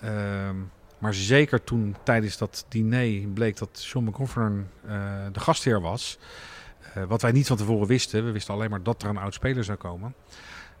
Ehm, 0.00 0.56
maar 0.98 1.14
zeker 1.14 1.64
toen 1.64 1.96
tijdens 2.02 2.38
dat 2.38 2.66
diner 2.68 3.28
bleek 3.28 3.58
dat 3.58 3.84
John 3.92 4.08
McGovern 4.08 4.68
de 5.32 5.40
gastheer 5.40 5.80
was. 5.80 6.18
wat 7.08 7.22
wij 7.22 7.32
niet 7.32 7.46
van 7.46 7.56
tevoren 7.56 7.86
wisten. 7.86 8.24
We 8.24 8.30
wisten 8.30 8.54
alleen 8.54 8.70
maar 8.70 8.82
dat 8.82 9.02
er 9.02 9.08
een 9.08 9.16
oud 9.16 9.34
speler 9.34 9.64
zou 9.64 9.78
komen. 9.78 10.14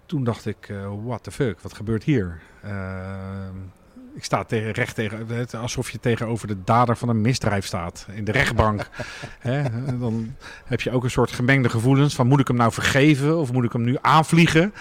Toen 0.06 0.24
dacht 0.24 0.46
ik, 0.46 0.68
eh 0.68 0.92
what 1.04 1.22
the 1.22 1.30
fuck, 1.30 1.60
wat 1.60 1.74
gebeurt 1.74 2.02
hier? 2.04 2.40
Ehm, 2.62 3.56
ik 4.14 4.24
sta 4.24 4.44
tegen, 4.44 4.70
recht 4.70 4.94
tegen, 4.94 5.26
het- 5.28 5.54
alsof 5.54 5.90
je 5.90 6.00
tegenover 6.00 6.46
de 6.46 6.56
dader 6.64 6.96
van 6.96 7.08
een 7.08 7.20
misdrijf 7.20 7.66
staat. 7.66 8.06
In 8.14 8.24
de 8.24 8.32
rechtbank. 8.32 8.88
Hè? 9.38 9.62
Dan 9.98 10.34
heb 10.64 10.80
je 10.80 10.90
ook 10.90 11.04
een 11.04 11.10
soort 11.10 11.32
gemengde 11.32 11.68
gevoelens 11.68 12.14
van 12.14 12.26
moet 12.26 12.40
ik 12.40 12.48
hem 12.48 12.56
nou 12.56 12.72
vergeven 12.72 13.38
of 13.38 13.52
moet 13.52 13.64
ik 13.64 13.72
hem 13.72 13.82
nu 13.82 13.96
aanvliegen? 14.00 14.74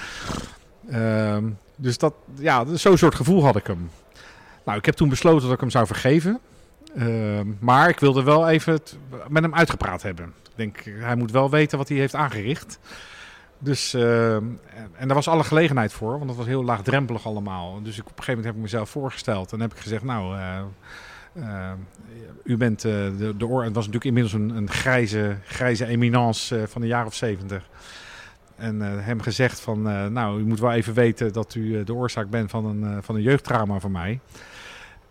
Ehm, 0.89 1.43
dus 1.75 1.97
dat, 1.97 2.13
ja, 2.35 2.65
zo'n 2.75 2.97
soort 2.97 3.15
gevoel 3.15 3.43
had 3.43 3.55
ik 3.55 3.67
hem. 3.67 3.89
Nou, 4.65 4.77
ik 4.77 4.85
heb 4.85 4.95
toen 4.95 5.09
besloten 5.09 5.43
dat 5.43 5.53
ik 5.53 5.59
hem 5.59 5.69
zou 5.69 5.85
vergeven. 5.85 6.39
Ehm, 6.95 7.47
maar 7.59 7.89
ik 7.89 7.99
wilde 7.99 8.23
wel 8.23 8.49
even 8.49 8.73
het 8.73 8.97
met 9.29 9.43
hem 9.43 9.55
uitgepraat 9.55 10.01
hebben. 10.01 10.25
Ik 10.25 10.51
denk, 10.55 10.83
hij 10.99 11.15
moet 11.15 11.31
wel 11.31 11.49
weten 11.49 11.77
wat 11.77 11.87
hij 11.89 11.97
heeft 11.97 12.15
aangericht. 12.15 12.79
Dus, 13.63 13.93
ehm, 13.93 14.45
en, 14.97 15.07
daar 15.07 15.15
was 15.15 15.27
alle 15.27 15.43
gelegenheid 15.43 15.93
voor, 15.93 16.11
want 16.11 16.29
het 16.29 16.37
was 16.37 16.47
heel 16.47 16.63
laagdrempelig 16.63 17.25
allemaal. 17.25 17.81
Dus 17.83 17.97
ik, 17.97 18.05
op 18.05 18.17
een 18.17 18.23
gegeven 18.23 18.35
moment 18.35 18.45
heb 18.45 18.55
ik 18.55 18.61
mezelf 18.61 18.89
voorgesteld 18.89 19.51
en 19.51 19.59
heb 19.59 19.71
ik 19.71 19.79
gezegd, 19.79 20.03
nou, 20.03 20.37
eh, 20.37 20.59
eh, 21.33 21.71
u 22.43 22.57
bent 22.57 22.85
eh, 22.85 22.91
de, 22.91 23.33
de. 23.37 23.45
Het 23.45 23.75
was 23.75 23.85
natuurlijk 23.85 24.05
inmiddels 24.05 24.33
een, 24.33 24.49
een 24.49 24.69
grijze, 24.69 25.37
grijze 25.45 25.85
eminence 25.85 26.63
van 26.67 26.81
de 26.81 26.87
jaar 26.87 27.05
of 27.05 27.15
zeventig. 27.15 27.69
En 28.55 28.79
hem 28.81 29.21
gezegd 29.21 29.59
van, 29.59 29.81
nou, 30.13 30.39
u 30.39 30.45
moet 30.45 30.59
wel 30.59 30.71
even 30.71 30.93
weten 30.93 31.33
dat 31.33 31.55
u 31.55 31.83
de 31.83 31.93
oorzaak 31.93 32.29
bent 32.29 32.49
van 32.49 32.65
een, 32.65 33.03
van 33.03 33.15
een 33.15 33.21
jeugdtrauma 33.21 33.79
van 33.79 33.91
mij. 33.91 34.19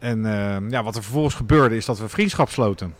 En 0.00 0.26
eh, 0.26 0.70
ja, 0.70 0.82
wat 0.82 0.96
er 0.96 1.02
vervolgens 1.02 1.34
gebeurde 1.34 1.76
is 1.76 1.84
dat 1.84 1.98
we 1.98 2.08
vriendschap 2.08 2.48
sloten. 2.48 2.94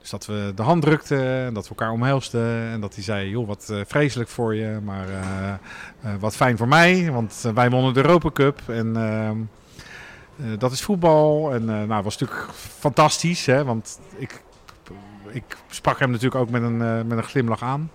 Dus 0.00 0.10
dat 0.10 0.26
we 0.26 0.52
de 0.54 0.62
hand 0.62 0.82
drukten 0.82 1.24
en 1.24 1.54
dat 1.54 1.62
we 1.62 1.68
elkaar 1.68 1.90
omhelsten. 1.90 2.70
En 2.70 2.80
dat 2.80 2.94
hij 2.94 3.04
zei, 3.04 3.28
joh, 3.28 3.46
wat 3.46 3.68
eh, 3.70 3.80
vreselijk 3.86 4.28
voor 4.28 4.54
je, 4.54 4.78
maar 4.84 5.08
eh, 5.08 5.48
eh, 5.50 5.58
wat 6.20 6.36
fijn 6.36 6.56
voor 6.56 6.68
mij. 6.68 7.10
Want 7.12 7.50
wij 7.54 7.70
wonnen 7.70 7.94
de 7.94 8.00
Europa 8.00 8.30
Cup 8.30 8.60
en 8.66 8.96
ehm, 8.96 9.36
eh, 10.36 10.58
dat 10.58 10.72
is 10.72 10.82
voetbal. 10.82 11.54
En 11.54 11.64
nou, 11.64 11.92
het 11.92 12.04
was 12.04 12.18
natuurlijk 12.18 12.48
fantastisch, 12.54 13.46
hè, 13.46 13.64
want 13.64 14.00
ik, 14.16 14.42
ik 15.32 15.56
sprak 15.70 15.98
hem 15.98 16.10
natuurlijk 16.10 16.40
ook 16.40 16.50
met 16.50 16.62
een, 16.62 17.06
met 17.06 17.18
een 17.18 17.22
glimlach 17.22 17.62
aan. 17.62 17.90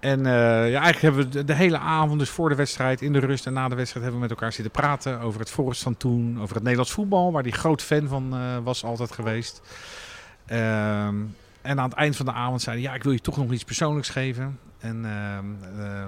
En 0.00 0.24
ja, 0.24 0.80
eigenlijk 0.82 1.00
hebben 1.00 1.30
we 1.32 1.44
de, 1.44 1.54
hele 1.54 1.78
avond, 1.78 2.18
dus 2.18 2.30
voor 2.30 2.48
de 2.48 2.54
wedstrijd, 2.54 3.02
in 3.02 3.12
de 3.12 3.18
rust 3.18 3.46
en 3.46 3.52
na 3.52 3.68
de 3.68 3.74
wedstrijd, 3.74 4.04
hebben 4.04 4.22
we 4.22 4.28
met 4.28 4.36
elkaar 4.36 4.52
zitten 4.52 4.72
praten 4.72 5.20
over 5.20 5.40
het 5.40 5.50
Forest 5.50 5.82
van 5.82 5.96
toen, 5.96 6.38
over 6.40 6.54
het 6.54 6.62
Nederlands 6.62 6.92
voetbal, 6.92 7.32
waar 7.32 7.42
hij 7.42 7.50
groot 7.50 7.82
fan 7.82 8.08
van 8.08 8.34
was 8.62 8.84
altijd 8.84 9.12
geweest. 9.12 9.60
Ehm, 10.48 11.16
en 11.62 11.80
aan 11.80 11.88
het 11.88 11.98
eind 11.98 12.16
van 12.16 12.26
de 12.26 12.32
avond 12.32 12.62
zei 12.62 12.76
hij, 12.76 12.84
ja, 12.84 12.94
ik 12.94 13.02
wil 13.02 13.12
je 13.12 13.20
toch 13.20 13.36
nog 13.36 13.52
iets 13.52 13.64
persoonlijks 13.64 14.08
geven. 14.08 14.58
En 14.78 15.04
ehm, 15.04 15.44
hij 15.76 16.06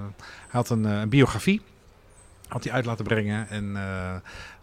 had 0.49 0.71
een, 0.71 0.85
een, 0.85 1.09
biografie, 1.09 1.61
had 2.49 2.65
hij 2.65 2.73
uit 2.73 2.85
laten 2.85 3.05
brengen. 3.05 3.49
En 3.49 3.75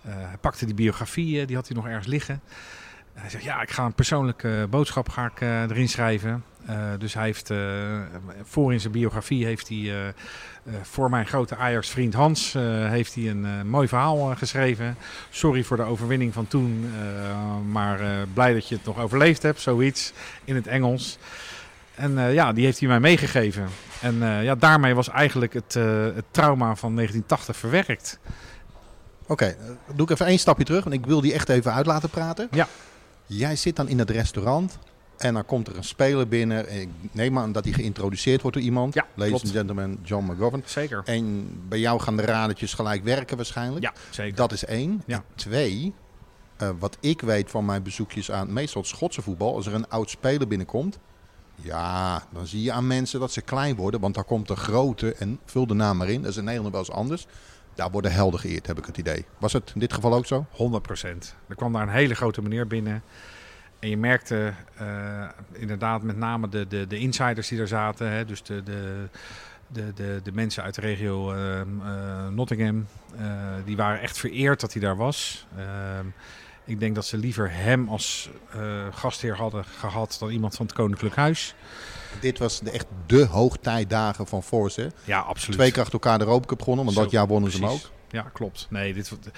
hij 0.02 0.38
pakte 0.42 0.66
die 0.66 0.76
biografie, 0.76 1.46
die 1.46 1.56
had 1.56 1.68
hij 1.68 1.76
nog 1.76 1.88
ergens 1.88 2.08
liggen. 2.08 2.42
Hij 3.18 3.30
zegt, 3.30 3.44
ja, 3.44 3.62
ik 3.62 3.72
ga 3.72 3.86
een 3.86 3.94
persoonlijke 3.94 4.68
boodschap 4.70 5.10
ga 5.10 5.26
ik, 5.26 5.42
erin 5.42 5.90
schrijven. 5.90 6.44
Uh, 6.70 6.76
dus 7.00 7.14
hij 7.14 7.24
heeft 7.24 7.50
uh, 7.50 7.58
voor 8.44 8.74
in 8.74 8.80
zijn 8.80 8.94
biografie 8.94 9.46
heeft 9.46 9.68
hij 9.68 10.14
voor 10.82 11.10
mijn 11.10 11.26
grote 11.26 11.56
Ajax-vriend 11.56 12.14
Hans 12.14 12.54
heeft 12.88 13.16
hij 13.16 13.30
een 13.30 13.70
mooi 13.70 13.88
verhaal 13.88 14.36
geschreven. 14.36 14.98
Sorry 15.30 15.64
voor 15.64 15.78
de 15.78 15.84
overwinning 15.84 16.34
van 16.34 16.48
toen, 16.48 16.92
maar 17.70 18.28
blij 18.34 18.54
dat 18.54 18.68
je 18.68 18.76
het 18.76 18.86
nog 18.86 19.00
overleefd 19.00 19.42
hebt, 19.42 19.62
zoiets 19.62 20.14
in 20.44 20.56
het 20.56 20.68
Engels. 20.68 21.18
En 21.96 22.34
ja, 22.34 22.54
die 22.54 22.66
heeft 22.66 22.80
hij 22.80 22.88
mij 22.88 23.00
meegegeven. 23.00 23.68
En 24.02 24.16
ja, 24.44 24.56
daarmee 24.56 24.96
was 24.96 25.10
eigenlijk 25.10 25.54
het, 25.54 25.74
het 26.16 26.26
trauma 26.32 26.76
van 26.76 26.96
1980 26.96 27.58
verwerkt. 27.58 28.20
Oké, 29.22 29.32
okay, 29.32 29.56
doe 29.94 30.06
ik 30.06 30.12
even 30.12 30.26
één 30.26 30.40
stapje 30.40 30.64
terug, 30.64 30.84
want 30.84 30.96
ik 30.96 31.06
wil 31.06 31.22
die 31.22 31.34
echt 31.34 31.50
even 31.50 31.74
uit 31.74 31.86
laten 31.86 32.10
praten. 32.10 32.48
Ja. 32.52 32.68
Jij 33.28 33.56
zit 33.56 33.76
dan 33.76 33.88
in 33.88 34.00
het 34.00 34.10
restaurant 34.10 34.78
en 35.18 35.34
dan 35.34 35.46
komt 35.46 35.68
er 35.68 35.78
een 35.78 35.84
speler 35.84 36.28
binnen. 36.28 36.82
Ik 36.82 36.90
neem 37.12 37.38
aan 37.38 37.52
dat 37.52 37.64
hij 37.64 37.74
geïntroduceerd 37.74 38.42
wordt 38.42 38.58
door 38.58 38.66
iemand. 38.66 38.94
Ja, 38.94 39.06
Ladies 39.14 39.34
and 39.34 39.50
gentlemen, 39.50 40.00
John 40.04 40.32
McGovern. 40.32 40.64
Zeker. 40.66 41.02
En 41.06 41.48
bij 41.68 41.80
jou 41.80 42.00
gaan 42.00 42.18
de 42.18 42.24
radertjes 42.24 42.74
gelijk 42.74 43.04
werken 43.04 43.38
waarschijnlijk. 43.38 43.84
Ja, 43.86 43.94
zeker. 44.10 44.36
Dat 44.36 44.52
is 44.52 44.66
één. 44.66 45.04
Ja. 45.06 45.16
En 45.16 45.24
twee, 45.36 45.94
uh, 46.62 46.70
wat 46.80 46.98
ik 47.00 47.22
weet 47.22 47.50
van 47.50 47.66
mijn 47.66 47.84
bezoekjes 47.84 48.32
aan 48.32 48.54
meestal 48.54 48.82
het 48.82 48.90
Schotse 48.90 49.22
voetbal. 49.22 49.56
Als 49.56 49.66
er 49.66 49.74
een 49.74 49.90
oud 49.90 50.10
speler 50.10 50.48
binnenkomt. 50.48 51.00
Ja, 51.62 52.24
dan 52.34 52.48
zie 52.48 52.62
je 52.62 52.72
aan 52.72 52.88
mensen 52.88 53.20
dat 53.20 53.32
ze 53.32 53.42
klein 53.42 53.76
worden. 53.76 54.00
Want 54.00 54.16
daar 54.16 54.24
komt 54.24 54.48
de 54.48 54.56
grote 54.56 55.14
en 55.14 55.40
vul 55.46 55.68
de 55.68 55.74
naam 55.74 55.98
maar 55.98 56.10
in. 56.10 56.22
Dat 56.22 56.32
is 56.32 56.38
in 56.38 56.44
Nederland 56.44 56.72
wel 56.72 56.82
eens 56.82 56.92
anders. 56.92 57.28
Daar 57.78 57.92
worden 57.92 58.12
helden 58.12 58.40
geëerd, 58.40 58.68
heb 58.68 58.78
ik 58.78 58.86
het 58.86 58.98
idee. 58.98 59.26
Was 59.38 59.54
het 59.54 59.72
in 59.74 59.80
dit 59.80 59.94
geval 59.94 60.14
ook 60.14 60.26
zo? 60.26 60.46
100 60.52 60.84
procent. 60.84 61.36
Er 61.48 61.56
kwam 61.56 61.74
daar 61.74 61.82
een 61.82 61.90
hele 61.90 62.16
grote 62.16 62.42
meneer 62.42 62.68
binnen. 62.68 63.04
En 63.80 63.90
je 63.90 63.98
merkte 63.98 64.54
uh, 64.82 65.30
inderdaad 65.52 66.04
met 66.04 66.18
name 66.18 66.50
de, 66.50 66.68
de, 66.68 66.88
de 66.88 66.98
insiders 66.98 67.48
die 67.48 67.60
er 67.60 67.68
zaten. 67.68 68.12
Hè, 68.12 68.26
dus 68.26 68.44
de, 68.44 68.64
de, 68.64 69.08
de, 69.68 69.94
de, 69.94 70.20
de 70.24 70.32
mensen 70.32 70.64
uit 70.64 70.76
de 70.76 70.82
regio 70.82 71.34
uh, 71.34 71.60
uh, 71.60 72.28
Nottingham. 72.28 72.88
die 73.66 73.78
waren 73.78 74.02
echt 74.02 74.18
vereerd 74.18 74.60
dat 74.60 74.74
hij 74.74 74.82
daar 74.82 74.98
was. 74.98 75.48
Ik 76.68 76.80
denk 76.80 76.96
dat 76.96 77.06
ze 77.06 77.18
liever 77.18 77.54
hem 77.54 77.90
als 77.90 78.30
gastheer 78.92 79.36
hadden 79.36 79.66
gehad 79.66 80.16
dan 80.20 80.30
iemand 80.30 80.56
van 80.56 80.66
het 80.66 80.76
Koninklijk 80.76 81.16
Huis. 81.16 81.56
Dit 82.20 82.38
was 82.38 82.60
de, 82.60 82.72
echt 82.72 82.86
de 83.06 83.26
hoogtijdagen 83.26 84.28
van 84.28 84.44
Force. 84.44 84.82
Hè? 84.82 84.88
Ja, 85.04 85.20
absoluut. 85.20 85.58
Twee 85.58 85.72
keer 85.72 85.82
achter 85.82 85.94
elkaar 85.94 86.18
de 86.18 86.26
Europa 86.26 86.48
Cup 86.48 86.60
gewonnen, 86.60 86.86
want 86.86 86.98
dat 86.98 87.12
jaar 87.12 87.28
wonnen 87.28 87.50
precies. 87.50 87.68
ze 87.68 87.74
hem 87.74 87.84
ook. 87.86 87.96
Ja, 88.12 88.30
klopt. 88.34 88.68
Nee, 88.70 88.94
dit 88.94 89.10
wordt 89.10 89.30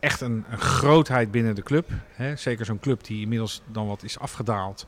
echt 0.00 0.20
een, 0.20 0.44
een 0.50 0.60
grootheid 0.60 1.30
binnen 1.30 1.54
de 1.54 1.62
club. 1.62 1.88
Hè? 2.10 2.36
Zeker 2.36 2.64
zo'n 2.64 2.80
club 2.80 3.04
die 3.04 3.20
inmiddels 3.20 3.62
dan 3.66 3.86
wat 3.86 4.02
is 4.02 4.18
afgedaald. 4.18 4.86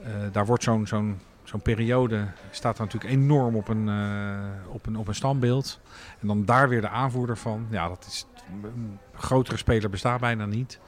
Uh, 0.00 0.06
daar 0.32 0.46
wordt 0.46 0.62
zo'n 0.62 0.86
zo'n 0.86 1.20
zo'n 1.44 1.62
periode 1.62 2.26
staat 2.50 2.76
daar 2.76 2.86
natuurlijk 2.86 3.12
enorm 3.14 3.56
op 3.56 3.68
een, 3.68 3.86
uh, 3.86 4.74
op, 4.74 4.86
een, 4.86 4.96
op 4.96 5.08
een 5.08 5.14
standbeeld. 5.14 5.80
En 6.20 6.26
dan 6.26 6.44
daar 6.44 6.68
weer 6.68 6.80
de 6.80 6.88
aanvoerder 6.88 7.38
van. 7.38 7.66
Ja, 7.70 7.88
dat 7.88 8.06
is 8.08 8.26
een 8.62 8.98
grotere 9.14 9.56
speler 9.56 9.90
bestaat 9.90 10.20
bijna 10.20 10.46
niet. 10.46 10.78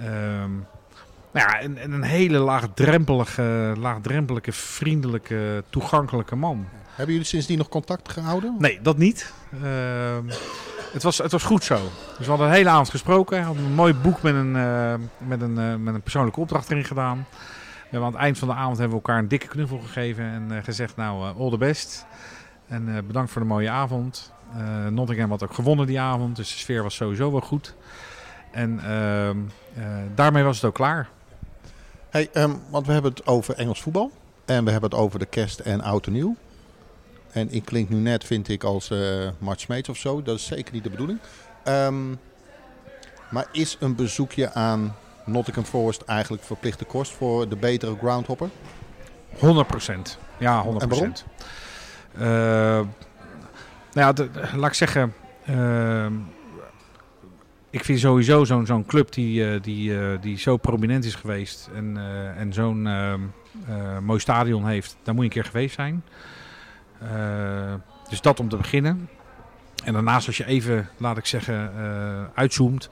Um, 0.00 0.66
nou 1.32 1.48
ja, 1.48 1.60
en, 1.60 1.78
en, 1.78 1.92
een 1.92 2.02
hele 2.02 2.38
laagdrempelige, 2.38 3.74
laagdrempelige, 3.78 4.52
vriendelijke, 4.52 5.64
toegankelijke 5.70 6.36
man. 6.36 6.66
Hebben 6.86 7.14
jullie 7.14 7.28
sindsdien 7.28 7.58
nog 7.58 7.68
contact 7.68 8.12
gehouden? 8.12 8.56
Nee, 8.58 8.80
dat 8.82 8.98
niet. 8.98 9.32
Uh, 9.62 10.16
het 10.92 11.02
was, 11.02 11.18
het 11.18 11.32
was 11.32 11.42
goed 11.42 11.64
zo. 11.64 11.78
Dus 12.16 12.24
we 12.24 12.28
hadden 12.30 12.46
een 12.46 12.52
hele 12.52 12.68
avond 12.68 12.90
gesproken. 12.90 13.38
We 13.38 13.44
hadden 13.44 13.64
een 13.64 13.74
mooi 13.74 13.94
boek 13.94 14.22
met 14.22 14.34
een, 14.34 14.54
uh, 14.54 14.94
met 15.18 15.40
een, 15.40 15.58
uh, 15.58 15.74
met 15.74 15.94
een 15.94 16.02
persoonlijke 16.02 16.40
opdracht 16.40 16.70
erin 16.70 16.84
gedaan. 16.84 17.26
We 17.28 17.92
hebben 17.92 18.08
aan 18.08 18.14
het 18.14 18.22
eind 18.22 18.38
van 18.38 18.48
de 18.48 18.54
avond 18.54 18.78
hebben 18.78 18.96
we 18.98 19.02
elkaar 19.02 19.18
een 19.22 19.28
dikke 19.28 19.46
knuffel 19.46 19.78
gegeven 19.78 20.24
en 20.24 20.48
uh, 20.50 20.58
gezegd, 20.62 20.96
nou, 20.96 21.38
all 21.38 21.50
the 21.50 21.58
best. 21.58 22.06
En 22.68 23.06
bedankt 23.06 23.30
voor 23.30 23.42
de 23.42 23.48
mooie 23.48 23.70
avond. 23.70 24.32
Nottingham 24.90 25.30
had 25.30 25.42
ook 25.42 25.54
gewonnen 25.54 25.86
die 25.86 26.00
avond, 26.00 26.36
dus 26.36 26.52
de 26.52 26.58
sfeer 26.58 26.82
was 26.82 26.94
sowieso 26.94 27.30
wel 27.30 27.40
goed. 27.40 27.74
En 28.50 28.80
ehm, 28.80 29.38
daarmee 30.14 30.42
was 30.42 30.56
het 30.56 30.64
ook 30.64 30.74
klaar. 30.74 31.08
Hey, 32.10 32.28
um, 32.34 32.60
want 32.70 32.86
we 32.86 32.92
hebben 32.92 33.10
het 33.10 33.26
over 33.26 33.54
Engels 33.54 33.82
voetbal. 33.82 34.10
En 34.44 34.64
we 34.64 34.70
hebben 34.70 34.90
het 34.90 34.98
over 34.98 35.18
de 35.18 35.26
kerst 35.26 35.58
en 35.58 35.80
oud 35.80 36.06
en 36.06 36.12
nieuw. 36.12 36.36
En 37.32 37.52
ik 37.52 37.64
klink 37.64 37.88
nu 37.88 37.96
net, 37.96 38.24
vind 38.24 38.48
ik, 38.48 38.64
als 38.64 38.90
uh, 38.90 39.28
Mart 39.38 39.60
Smeets 39.60 39.88
of 39.88 39.96
zo. 39.96 40.22
Dat 40.22 40.36
is 40.36 40.46
zeker 40.46 40.74
niet 40.74 40.82
de 40.84 40.90
bedoeling. 40.90 41.18
Um, 41.64 42.18
maar 43.30 43.46
is 43.52 43.76
een 43.80 43.94
bezoekje 43.94 44.52
aan 44.52 44.96
Nottingham 45.24 45.64
Forest 45.64 46.02
eigenlijk 46.02 46.42
verplichte 46.42 46.84
kost 46.84 47.12
voor 47.12 47.48
de 47.48 47.56
betere 47.56 47.96
groundhopper? 47.96 48.48
100 49.38 49.66
procent. 49.66 50.18
Ja, 50.38 50.62
100 50.62 50.82
En 50.84 50.88
waarom? 50.88 51.12
Uh, 52.18 52.86
nou 53.96 54.14
ja, 54.16 54.56
laat 54.56 54.68
ik 54.68 54.74
zeggen... 54.74 55.14
Uh, 55.48 56.06
ik 57.70 57.84
vind 57.84 57.98
sowieso 57.98 58.44
zo'n 58.44 58.84
club 58.86 59.12
die, 59.12 59.54
uh, 59.54 59.62
die, 59.62 59.90
uh, 59.90 60.20
die 60.20 60.38
zo 60.38 60.56
prominent 60.56 61.04
is 61.04 61.14
geweest 61.14 61.70
en, 61.74 61.94
uh, 61.96 62.40
en 62.40 62.52
zo'n 62.52 62.88
mooi 64.02 64.20
stadion 64.20 64.66
heeft, 64.66 64.96
daar 65.02 65.14
moet 65.14 65.24
je 65.24 65.30
een 65.30 65.42
keer 65.42 65.50
geweest 65.50 65.74
zijn. 65.74 66.04
dus 68.08 68.20
dat 68.20 68.40
om 68.40 68.48
te 68.48 68.56
beginnen. 68.56 69.08
En 69.84 69.92
daarnaast 69.92 70.26
als 70.26 70.36
je 70.36 70.46
even, 70.46 70.88
laat 70.96 71.16
ik 71.16 71.26
zeggen, 71.26 71.70
uitzoomt, 72.34 72.88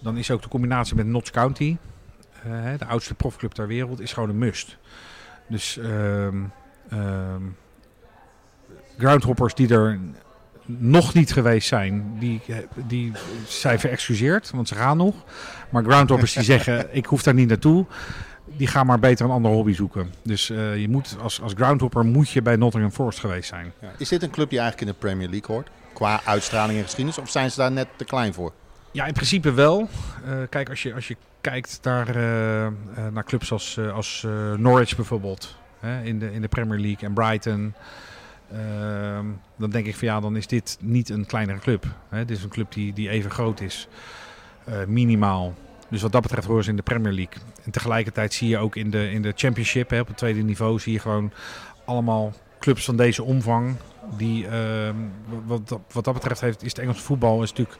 dan 0.00 0.16
is 0.16 0.30
ook 0.30 0.42
de 0.42 0.48
combinatie 0.48 0.96
met 0.96 1.06
Notts 1.06 1.30
County, 1.30 1.76
de 2.78 2.86
oudste 2.86 3.14
profclub 3.14 3.52
ter 3.52 3.66
wereld, 3.66 4.00
is 4.00 4.12
gewoon 4.12 4.28
een 4.28 4.38
must. 4.38 4.78
Dus 5.48 5.76
um, 5.76 6.52
groundhoppers 8.98 9.54
die 9.54 9.68
er 9.68 9.98
nog 10.66 11.14
niet 11.14 11.32
geweest 11.32 11.68
zijn, 11.68 12.16
die, 12.18 12.40
die 12.86 13.12
zijn 13.46 13.80
verexcuseerd, 13.80 14.50
want 14.50 14.68
ze 14.68 14.74
gaan 14.74 14.96
nog. 14.96 15.14
Maar 15.70 15.84
groundhoppers 15.84 16.32
die 16.32 16.42
zeggen, 16.42 16.86
ik 16.96 17.06
hoef 17.06 17.22
daar 17.22 17.34
niet 17.34 17.48
naartoe, 17.48 17.86
die 18.44 18.66
gaan 18.66 18.86
maar 18.86 18.98
beter 18.98 19.24
een 19.24 19.30
andere 19.30 19.54
hobby 19.54 19.74
zoeken. 19.74 20.12
Dus 20.22 20.50
uh, 20.50 20.76
je 20.76 20.88
moet, 20.88 21.16
als, 21.20 21.40
als 21.40 21.52
groundhopper 21.56 22.04
moet 22.04 22.30
je 22.30 22.42
bij 22.42 22.56
Nottingham 22.56 22.92
Forest 22.92 23.18
geweest 23.18 23.48
zijn. 23.48 23.72
Ja. 23.80 23.92
Is 23.98 24.08
dit 24.08 24.22
een 24.22 24.30
club 24.30 24.50
die 24.50 24.58
eigenlijk 24.58 24.88
in 24.88 24.94
de 24.96 25.06
Premier 25.06 25.28
League 25.28 25.54
hoort? 25.54 25.68
Qua 25.92 26.20
uitstraling 26.24 26.78
en 26.78 26.84
geschiedenis? 26.84 27.18
Of 27.18 27.30
zijn 27.30 27.50
ze 27.50 27.56
daar 27.56 27.72
net 27.72 27.88
te 27.96 28.04
klein 28.04 28.34
voor? 28.34 28.52
Ja, 28.90 29.06
in 29.06 29.12
principe 29.12 29.52
wel. 29.52 29.88
Uh, 30.26 30.32
kijk, 30.48 30.68
als 30.68 30.82
je, 30.82 30.94
als 30.94 31.08
je 31.08 31.16
kijkt 31.40 31.78
naar, 31.82 32.08
uh, 32.08 32.66
naar 33.12 33.24
clubs 33.24 33.52
als, 33.52 33.78
als 33.94 34.26
Norwich 34.56 34.96
bijvoorbeeld, 34.96 35.56
hè, 35.80 36.02
in, 36.02 36.18
de, 36.18 36.32
in 36.32 36.40
de 36.40 36.48
Premier 36.48 36.78
League 36.78 37.08
en 37.08 37.14
Brighton... 37.14 37.74
Uh, 38.54 39.18
dan 39.56 39.70
denk 39.70 39.86
ik 39.86 39.96
van 39.96 40.08
ja, 40.08 40.20
dan 40.20 40.36
is 40.36 40.46
dit 40.46 40.78
niet 40.80 41.08
een 41.08 41.26
kleinere 41.26 41.58
club. 41.58 41.86
Hè? 42.08 42.24
Dit 42.24 42.36
is 42.36 42.44
een 42.44 42.50
club 42.50 42.72
die, 42.72 42.92
die 42.92 43.08
even 43.08 43.30
groot 43.30 43.60
is, 43.60 43.88
uh, 44.68 44.84
minimaal. 44.84 45.54
Dus 45.88 46.02
wat 46.02 46.12
dat 46.12 46.22
betreft 46.22 46.46
horen 46.46 46.64
ze 46.64 46.70
in 46.70 46.76
de 46.76 46.82
Premier 46.82 47.12
League. 47.12 47.42
En 47.64 47.70
tegelijkertijd 47.70 48.32
zie 48.32 48.48
je 48.48 48.58
ook 48.58 48.76
in 48.76 48.90
de, 48.90 49.10
in 49.10 49.22
de 49.22 49.32
Championship, 49.36 49.90
hè, 49.90 50.00
op 50.00 50.06
het 50.06 50.16
tweede 50.16 50.42
niveau, 50.42 50.78
zie 50.78 50.92
je 50.92 50.98
gewoon 50.98 51.32
allemaal 51.84 52.32
clubs 52.58 52.84
van 52.84 52.96
deze 52.96 53.22
omvang. 53.22 53.76
Die, 54.16 54.44
uh, 54.44 54.50
wat, 55.44 55.78
wat 55.92 56.04
dat 56.04 56.14
betreft 56.14 56.40
heeft, 56.40 56.62
is 56.62 56.68
het 56.68 56.78
Engelse 56.78 57.02
voetbal 57.02 57.42
is 57.42 57.50
natuurlijk, 57.50 57.78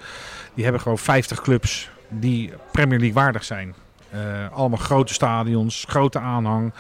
die 0.54 0.64
hebben 0.64 0.82
gewoon 0.82 0.98
50 0.98 1.40
clubs 1.40 1.90
die 2.08 2.52
Premier 2.72 2.98
League 2.98 3.14
waardig 3.22 3.44
zijn. 3.44 3.74
Uh, 4.14 4.52
allemaal 4.52 4.78
grote 4.78 5.12
stadions, 5.12 5.84
grote 5.88 6.18
aanhang, 6.18 6.72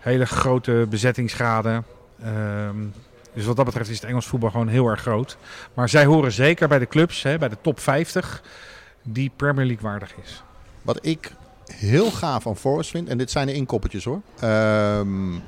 hele 0.00 0.26
grote 0.26 0.86
bezettingsgraden. 0.90 1.84
Um, 2.24 2.92
dus 3.38 3.46
wat 3.46 3.56
dat 3.56 3.64
betreft 3.64 3.90
is 3.90 4.00
het 4.00 4.08
Engels 4.08 4.26
voetbal 4.26 4.50
gewoon 4.50 4.68
heel 4.68 4.86
erg 4.86 5.00
groot. 5.00 5.36
Maar 5.74 5.88
zij 5.88 6.04
horen 6.04 6.32
zeker 6.32 6.68
bij 6.68 6.78
de 6.78 6.86
clubs, 6.86 7.22
hè, 7.22 7.38
bij 7.38 7.48
de 7.48 7.56
top 7.60 7.80
50, 7.80 8.42
die 9.02 9.30
Premier 9.36 9.66
League 9.66 9.90
waardig 9.90 10.14
is. 10.22 10.42
Wat 10.82 10.98
ik 11.06 11.32
heel 11.72 12.10
gaaf 12.10 12.46
aan 12.46 12.56
Forest 12.56 12.90
vind, 12.90 13.08
en 13.08 13.18
dit 13.18 13.30
zijn 13.30 13.46
de 13.46 13.52
inkoppertjes 13.52 14.04
hoor. 14.04 14.20
Um, 14.44 15.30
nou, 15.30 15.42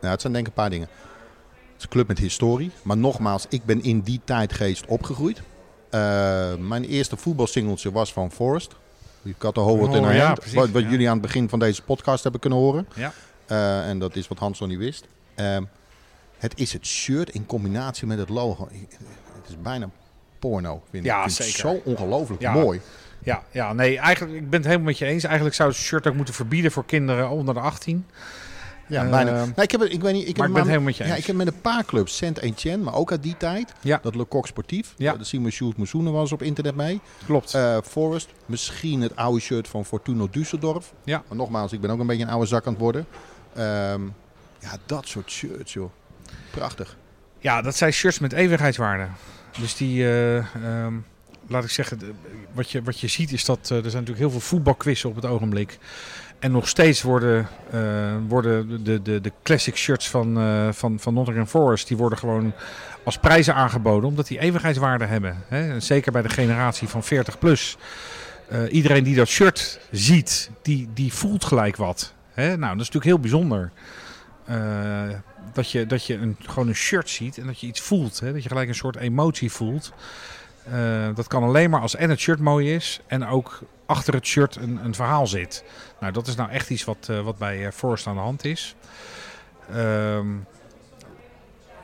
het 0.00 0.20
zijn 0.20 0.32
denk 0.32 0.46
ik 0.46 0.46
een 0.46 0.62
paar 0.62 0.70
dingen. 0.70 0.88
Het 0.88 1.76
is 1.76 1.82
een 1.82 1.88
club 1.88 2.08
met 2.08 2.18
historie. 2.18 2.70
Maar 2.82 2.96
nogmaals, 2.96 3.46
ik 3.48 3.64
ben 3.64 3.82
in 3.82 4.00
die 4.00 4.20
tijdgeest 4.24 4.86
opgegroeid. 4.86 5.38
Uh, 5.38 6.54
mijn 6.54 6.84
eerste 6.84 7.16
voetbalsingeltje 7.16 7.92
was 7.92 8.12
van 8.12 8.30
Forest. 8.30 8.74
Ik 9.22 9.34
had 9.38 9.54
de 9.54 9.60
Howard 9.60 9.90
Oh, 9.90 9.96
in 9.96 10.02
haar 10.02 10.14
ja, 10.14 10.26
hand. 10.26 10.38
precies, 10.38 10.58
Wat, 10.58 10.70
wat 10.70 10.82
ja. 10.82 10.88
jullie 10.88 11.06
aan 11.06 11.18
het 11.18 11.22
begin 11.22 11.48
van 11.48 11.58
deze 11.58 11.82
podcast 11.82 12.22
hebben 12.22 12.40
kunnen 12.40 12.58
horen. 12.58 12.88
Ja. 12.94 13.12
Uh, 13.50 13.88
en 13.88 13.98
dat 13.98 14.16
is 14.16 14.28
wat 14.28 14.38
Hans 14.38 14.60
nog 14.60 14.68
niet 14.68 14.78
wist. 14.78 15.06
Um, 15.36 15.68
Het 16.44 16.60
is 16.60 16.72
het 16.72 16.86
shirt 16.86 17.30
in 17.30 17.46
combinatie 17.46 18.06
met 18.06 18.18
het 18.18 18.28
logo. 18.28 18.68
Het 19.42 19.48
is 19.48 19.56
bijna 19.62 19.90
porno, 20.38 20.82
vind 20.90 21.04
ik. 21.04 21.10
Ja, 21.10 21.16
ik 21.24 21.30
vind 21.30 21.34
zeker. 21.34 21.68
Het 21.70 21.82
zo 21.84 21.90
ongelooflijk 21.90 22.40
Ja. 22.40 22.52
mooi. 22.52 22.80
Ja, 23.22 23.42
ja, 23.50 23.72
nee, 23.72 23.98
eigenlijk, 23.98 24.34
ik 24.34 24.50
ben 24.50 24.58
het 24.58 24.64
helemaal 24.68 24.86
met 24.86 24.98
je 24.98 25.04
eens. 25.04 25.24
Eigenlijk 25.24 25.54
zou 25.56 25.68
het 25.68 25.78
shirt 25.78 26.06
ook 26.06 26.14
moeten 26.14 26.34
verbieden 26.34 26.70
voor 26.72 26.84
kinderen 26.84 27.28
onder 27.30 27.54
de 27.54 27.60
18. 27.60 28.06
Ja, 28.88 29.04
Eh, 29.04 29.10
bijna. 29.10 29.30
Nou, 29.32 29.62
ik 29.62 29.70
heb, 29.70 29.82
ik 29.82 30.02
weet 30.02 30.12
niet, 30.12 30.28
ik 30.28 30.36
maar 30.36 30.46
heb 30.46 30.56
ik 30.56 30.62
ben 30.62 30.64
helemaal 30.64 30.82
met 30.86 30.96
je 30.96 31.04
Ja, 31.04 31.10
eens. 31.10 31.18
ik 31.18 31.26
heb 31.26 31.36
met 31.36 31.46
een 31.46 31.60
paar 31.60 31.84
clubs, 31.84 32.16
Saint 32.16 32.38
Etienne, 32.38 32.84
maar 32.84 32.94
ook 32.94 33.10
uit 33.10 33.22
die 33.22 33.36
tijd. 33.36 33.72
Ja. 33.80 33.98
Dat 34.02 34.14
Le 34.14 34.26
Coq 34.26 34.46
Sportief. 34.46 34.94
Ja. 34.96 35.12
Daar 35.14 35.24
zien 35.24 35.44
we 35.44 35.50
Sjoerd 35.50 35.76
was 36.10 36.32
op 36.32 36.42
internet 36.42 36.74
mee. 36.74 37.00
Klopt. 37.26 37.54
Eh, 37.54 37.76
Forest, 37.84 38.28
misschien 38.46 39.00
het 39.00 39.16
oude 39.16 39.40
shirt 39.40 39.68
van 39.68 39.84
Fortuna 39.84 40.26
Düsseldorf. 40.38 40.92
Ja. 41.04 41.22
Maar 41.28 41.36
nogmaals, 41.36 41.72
ik 41.72 41.80
ben 41.80 41.90
ook 41.90 41.98
een 42.00 42.06
beetje 42.06 42.22
een 42.24 42.30
oude 42.30 42.46
zak 42.46 42.66
aan 42.66 42.72
het 42.72 42.82
worden. 42.82 43.06
Ehm, 43.54 44.02
ja, 44.58 44.76
dat 44.86 45.06
soort 45.08 45.30
shirts, 45.30 45.72
joh. 45.72 45.90
Prachtig. 46.50 46.96
Ja, 47.38 47.62
dat 47.62 47.76
zijn 47.76 47.92
shirts 47.92 48.18
met 48.18 48.32
eeuwigheidswaarde. 48.32 49.06
Dus 49.58 49.76
die, 49.76 50.04
eh, 50.04 50.36
ehm, 50.36 50.94
laat 51.48 51.64
ik 51.64 51.70
zeggen, 51.70 51.98
wat 52.52 52.70
je, 52.70 52.82
wat 52.82 53.00
je 53.00 53.08
ziet 53.08 53.32
is 53.32 53.44
dat 53.44 53.58
eh, 53.62 53.76
er 53.84 53.90
zijn 53.90 54.04
natuurlijk 54.04 54.18
heel 54.18 54.30
veel 54.30 54.40
voetbalquizzen 54.40 55.08
op 55.08 55.14
het 55.14 55.24
ogenblik. 55.24 55.78
En 56.38 56.50
nog 56.50 56.68
steeds 56.68 57.02
worden, 57.02 57.48
eh, 57.70 57.80
worden 58.28 58.84
de, 58.84 59.02
de, 59.02 59.20
de 59.20 59.32
classic 59.42 59.76
shirts 59.76 60.10
van, 60.10 60.38
eh, 60.38 60.68
van, 60.72 61.00
van 61.00 61.14
Nottingham 61.14 61.46
Forest, 61.46 61.88
die 61.88 61.96
worden 61.96 62.18
gewoon 62.18 62.52
als 63.04 63.18
prijzen 63.18 63.54
aangeboden, 63.54 64.08
omdat 64.08 64.26
die 64.26 64.38
eeuwigheidswaarde 64.38 65.04
hebben. 65.04 65.44
Hè? 65.48 65.80
Zeker 65.80 66.12
bij 66.12 66.22
de 66.22 66.28
generatie 66.28 66.88
van 66.88 67.02
40 67.02 67.38
plus. 67.38 67.76
Iedereen 68.70 69.04
die 69.04 69.14
dat 69.14 69.28
shirt 69.28 69.80
ziet, 69.90 70.50
die, 70.62 70.88
die 70.94 71.12
voelt 71.12 71.44
gelijk 71.44 71.76
wat. 71.76 72.12
Hè? 72.32 72.46
Nou, 72.46 72.72
dat 72.76 72.86
is 72.86 72.90
natuurlijk 72.90 73.04
heel 73.04 73.18
bijzonder. 73.18 73.70
Dat 75.54 75.70
je, 75.70 75.86
dat 75.86 76.06
je 76.06 76.14
een, 76.14 76.36
gewoon 76.40 76.68
een 76.68 76.74
shirt 76.74 77.10
ziet 77.10 77.38
en 77.38 77.46
dat 77.46 77.60
je 77.60 77.66
iets 77.66 77.80
voelt. 77.80 78.20
Hè? 78.20 78.32
Dat 78.32 78.42
je 78.42 78.48
gelijk 78.48 78.68
een 78.68 78.74
soort 78.74 78.96
emotie 78.96 79.52
voelt. 79.52 79.92
Eh, 80.64 81.08
dat 81.14 81.26
kan 81.26 81.42
alleen 81.42 81.70
maar 81.70 81.80
als 81.80 81.96
en 81.96 82.10
het 82.10 82.18
shirt 82.18 82.40
mooi 82.40 82.74
is 82.74 83.00
en 83.06 83.26
ook 83.26 83.60
achter 83.86 84.14
het 84.14 84.26
shirt 84.26 84.56
een, 84.56 84.84
een 84.84 84.94
verhaal 84.94 85.26
zit. 85.26 85.64
Nou, 86.00 86.12
dat 86.12 86.26
is 86.26 86.34
nou 86.34 86.50
echt 86.50 86.70
iets 86.70 86.84
wat, 86.84 87.06
eh, 87.10 87.20
wat 87.20 87.38
bij 87.38 87.66
eh, 87.66 87.72
Forrest 87.72 88.06
aan 88.06 88.14
de 88.14 88.20
hand 88.20 88.44
is. 88.44 88.74
Ehm, 89.70 90.26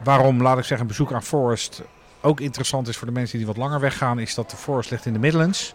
waarom, 0.05 0.43
laat 0.43 0.59
ik 0.59 0.65
zeggen, 0.65 0.81
een 0.81 0.87
bezoek 0.87 1.12
aan 1.12 1.23
Forest 1.23 1.83
ook 2.21 2.41
interessant 2.41 2.89
is 2.89 2.97
voor 2.97 3.07
de 3.07 3.12
mensen 3.12 3.39
die 3.39 3.47
wat 3.47 3.57
langer 3.57 3.81
weggaan, 3.81 4.19
is 4.19 4.35
dat 4.35 4.50
de 4.50 4.57
Forest 4.57 4.91
ligt 4.91 5.07
in 5.07 5.12
de 5.12 5.19
Midlands. 5.19 5.75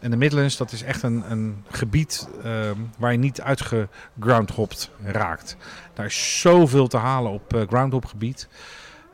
En 0.00 0.10
de 0.10 0.16
Midlands, 0.16 0.56
dat 0.56 0.72
is 0.72 0.82
echt 0.82 1.02
een, 1.02 1.24
een 1.30 1.64
gebied 1.70 2.28
ehm, 2.44 2.78
waar 2.98 3.12
je 3.12 3.18
niet 3.18 3.40
uitgegroundhopt 3.40 4.90
raakt. 5.04 5.56
Daar 5.94 6.06
is 6.06 6.40
zoveel 6.40 6.86
te 6.86 6.96
halen 6.96 7.32
op 7.32 7.54
eh 7.54 7.62
groundhop 7.68 8.04
gebied. 8.04 8.48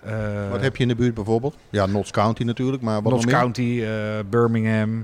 Eh, 0.02 0.50
Wat 0.50 0.60
heb 0.60 0.76
je 0.76 0.82
in 0.82 0.88
de 0.88 0.94
buurt 0.94 1.14
bijvoorbeeld? 1.14 1.56
Ja, 1.70 1.86
Notts 1.86 2.10
County 2.10 2.42
natuurlijk, 2.42 2.82
maar 2.82 3.02
wat 3.02 3.12
Notts 3.12 3.24
nog 3.24 3.32
meer? 3.34 3.42
County, 3.42 3.82
eh, 3.82 4.30
Birmingham, 4.30 5.02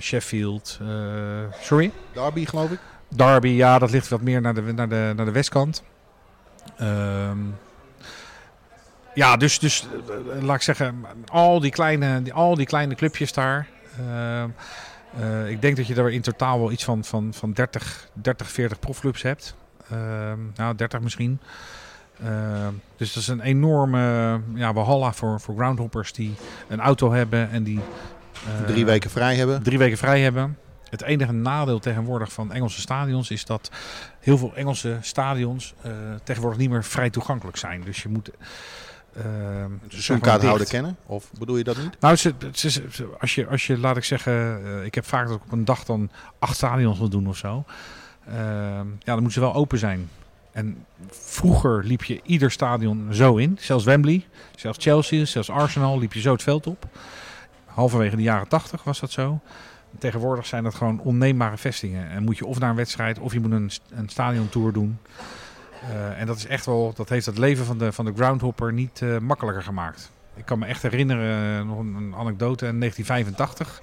Sheffield. 0.00 0.80
sorry? 1.60 1.90
Derby, 2.12 2.46
geloof 2.46 2.70
ik. 2.70 2.78
Derby, 3.08 3.48
ja, 3.48 3.78
dat 3.78 3.90
ligt 3.90 4.08
wat 4.08 4.20
meer 4.20 4.40
naar 4.40 4.54
de, 4.54 4.60
naar 4.60 4.88
de, 4.88 5.12
naar 5.16 5.24
de 5.24 5.32
westkant. 5.32 5.82
Ehm, 6.78 7.38
ja, 9.14 9.36
dus, 9.36 9.58
dus 9.58 9.86
laat 10.40 10.56
ik 10.56 10.62
zeggen, 10.62 11.04
al 11.26 11.60
die 11.60 11.70
kleine, 11.70 12.32
al 12.32 12.54
die 12.54 12.66
kleine 12.66 12.94
clubjes 12.94 13.32
daar. 13.32 13.68
Ehm, 13.98 14.48
eh, 15.20 15.50
ik 15.50 15.60
denk 15.60 15.76
dat 15.76 15.86
je 15.86 15.94
er 15.94 16.10
in 16.10 16.20
totaal 16.20 16.58
wel 16.58 16.70
iets 16.70 16.84
van, 16.84 17.04
van, 17.04 17.34
van 17.34 17.52
30, 17.52 18.08
30, 18.12 18.50
40 18.50 18.78
profclubs 18.78 19.22
hebt. 19.22 19.56
Ehm, 19.90 20.38
nou, 20.54 20.74
30 20.74 21.00
misschien. 21.00 21.40
Ehm, 22.24 22.72
dus 22.96 23.12
dat 23.12 23.22
is 23.22 23.28
een 23.28 23.40
enorme 23.40 24.40
ja, 24.54 24.72
walhalla 24.72 25.12
voor, 25.12 25.40
voor 25.40 25.54
groundhoppers 25.54 26.12
die 26.12 26.34
een 26.68 26.80
auto 26.80 27.12
hebben 27.12 27.50
en 27.50 27.62
die 27.62 27.80
eh, 28.46 28.66
Drie 28.66 28.84
weken 28.84 29.10
vrij 29.10 29.36
hebben. 29.36 29.62
drie 29.62 29.78
weken 29.78 29.98
vrij 29.98 30.20
hebben. 30.20 30.58
Het 30.90 31.02
enige 31.02 31.32
nadeel 31.32 31.78
tegenwoordig 31.78 32.32
van 32.32 32.52
Engelse 32.52 32.80
stadions 32.80 33.30
is 33.30 33.44
dat 33.44 33.70
heel 34.20 34.38
veel 34.38 34.54
Engelse 34.54 34.98
stadions 35.00 35.74
eh, 35.82 35.92
tegenwoordig 36.22 36.58
niet 36.60 36.70
meer 36.70 36.84
vrij 36.84 37.10
toegankelijk 37.10 37.56
zijn. 37.56 37.82
Dus 37.84 38.02
je 38.02 38.08
moet. 38.08 38.30
Seizoenkaarthouder 39.88 40.58
dicht. 40.58 40.70
kennen? 40.70 40.96
Of 41.06 41.30
bedoel 41.38 41.56
je 41.56 41.64
dat 41.64 41.76
niet? 41.76 42.00
Nou, 42.00 42.16
ze, 42.16 42.34
ze- 42.52 42.70
ze- 42.70 43.08
als, 43.20 43.34
je, 43.34 43.46
als 43.46 43.66
je, 43.66 43.78
laat 43.78 43.96
ik 43.96 44.04
zeggen, 44.04 44.64
eh, 44.64 44.84
ik 44.84 44.94
heb 44.94 45.04
vaak 45.06 45.26
dat 45.26 45.36
ik 45.36 45.42
op 45.44 45.52
een 45.52 45.64
dag 45.64 45.84
dan 45.84 46.10
acht 46.38 46.56
stadions 46.56 46.98
wil 46.98 47.08
doen 47.08 47.26
of 47.28 47.36
zo. 47.36 47.64
Ehm, 48.26 48.36
ja, 48.36 48.84
dan 49.04 49.14
moeten 49.14 49.32
ze 49.32 49.40
wel 49.40 49.54
open 49.54 49.78
zijn. 49.78 50.08
En 50.52 50.84
vroeger 51.10 51.84
liep 51.84 52.04
je 52.04 52.20
ieder 52.24 52.50
stadion 52.50 53.08
zo 53.14 53.36
in. 53.36 53.56
Zelfs 53.60 53.84
Wembley, 53.84 54.26
zelfs 54.56 54.78
Chelsea, 54.80 55.24
zelfs 55.24 55.50
Arsenal 55.50 55.98
liep 55.98 56.12
je 56.12 56.20
zo 56.20 56.32
het 56.32 56.42
veld 56.42 56.66
op. 56.66 56.86
Halverwege 57.64 58.16
de 58.16 58.22
jaren 58.22 58.48
tachtig 58.48 58.84
was 58.84 59.00
dat 59.00 59.10
zo. 59.10 59.40
Tegenwoordig 59.98 60.46
zijn 60.46 60.62
dat 60.62 60.74
gewoon 60.74 61.00
onneembare 61.00 61.56
vestingen. 61.56 62.10
En 62.10 62.22
moet 62.24 62.38
je 62.38 62.46
of 62.46 62.58
naar 62.58 62.70
een 62.70 62.76
wedstrijd 62.76 63.18
of 63.18 63.32
je 63.32 63.40
moet 63.40 63.52
een, 63.52 63.70
een 63.90 64.08
stadiontour 64.08 64.72
doen. 64.72 64.98
Eh, 65.90 66.20
en 66.20 66.26
dat 66.26 66.36
is 66.36 66.46
echt 66.46 66.66
wel, 66.66 66.92
dat 66.94 67.08
heeft 67.08 67.26
het 67.26 67.38
leven 67.38 67.64
van 67.64 67.78
de, 67.78 67.92
van 67.92 68.04
de 68.04 68.12
groundhopper 68.14 68.72
niet 68.72 69.02
eh, 69.02 69.18
makkelijker 69.18 69.62
gemaakt. 69.62 70.10
Ik 70.34 70.44
kan 70.44 70.58
me 70.58 70.66
echt 70.66 70.82
herinneren, 70.82 71.58
eh, 71.58 71.66
nog 71.66 71.78
een, 71.78 72.14
anekdote, 72.16 72.66
in 72.66 72.78
1985 72.78 73.80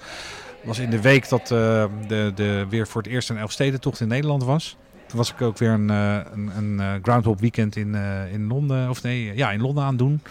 was 0.64 0.80
in 0.80 0.90
de 0.90 1.02
week 1.02 1.30
dat 1.30 1.42
eh, 1.42 1.86
de, 2.08 2.32
de 2.36 2.66
weer 2.70 2.88
voor 2.88 3.02
het 3.02 3.12
eerst 3.12 3.30
een 3.30 3.38
Elfstedentocht 3.38 4.00
in 4.00 4.08
Nederland 4.08 4.44
was. 4.44 4.78
Toen 5.08 5.18
was 5.18 5.32
ik 5.32 5.42
ook 5.42 5.58
weer 5.58 5.70
een, 5.70 5.90
een, 5.90 6.52
een 6.58 7.00
groundhop 7.04 7.40
weekend 7.40 7.76
in, 7.76 7.96
in 8.32 8.48
Londen, 8.48 8.90
of 8.90 9.04
nee, 9.04 9.36
ja, 9.36 9.52
in 9.52 9.62
Londen 9.62 9.84
aan 9.84 9.98
doen. 9.98 10.22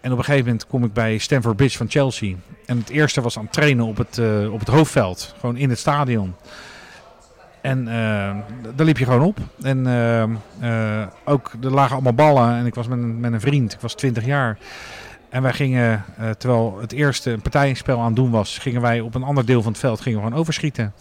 En 0.00 0.12
op 0.12 0.18
een 0.18 0.24
gegeven 0.24 0.46
moment 0.46 0.66
kom 0.66 0.84
ik 0.84 0.92
bij 0.92 1.18
Stamford 1.18 1.56
Bridge 1.56 1.76
van 1.76 1.90
Chelsea. 1.90 2.34
En 2.66 2.78
het 2.78 2.88
eerste 2.88 3.20
was 3.20 3.38
aan 3.38 3.44
het 3.44 3.52
trainen 3.52 3.86
op 3.86 3.96
het, 3.96 4.18
op 4.50 4.58
het 4.58 4.68
hoofdveld, 4.68 5.34
gewoon 5.38 5.56
in 5.56 5.70
het 5.70 5.78
stadion. 5.78 6.34
En 7.66 7.88
eh, 7.88 8.36
daar 8.76 8.86
liep 8.86 8.98
je 8.98 9.04
gewoon 9.04 9.22
op. 9.22 9.38
En 9.62 9.86
eh, 9.86 10.22
eh, 11.02 11.08
ook, 11.24 11.52
er 11.62 11.70
lagen 11.70 11.92
allemaal 11.92 12.14
ballen. 12.14 12.56
En 12.56 12.66
ik 12.66 12.74
was 12.74 12.88
met 12.88 12.98
een, 12.98 13.20
met 13.20 13.32
een 13.32 13.40
vriend, 13.40 13.72
ik 13.72 13.80
was 13.80 13.94
20 13.94 14.24
jaar. 14.24 14.58
En 15.28 15.42
wij 15.42 15.52
gingen, 15.52 16.04
terwijl 16.38 16.78
het 16.80 16.92
eerste 16.92 17.30
een 17.30 17.40
partijspel 17.40 17.98
aan 17.98 18.06
het 18.06 18.16
doen 18.16 18.30
was, 18.30 18.58
gingen 18.58 18.80
wij 18.80 19.00
op 19.00 19.14
een 19.14 19.22
ander 19.22 19.46
deel 19.46 19.62
van 19.62 19.72
het 19.72 19.80
veld 19.80 20.00
gingen 20.00 20.18
we 20.18 20.24
gewoon 20.24 20.40
overschieten. 20.40 20.92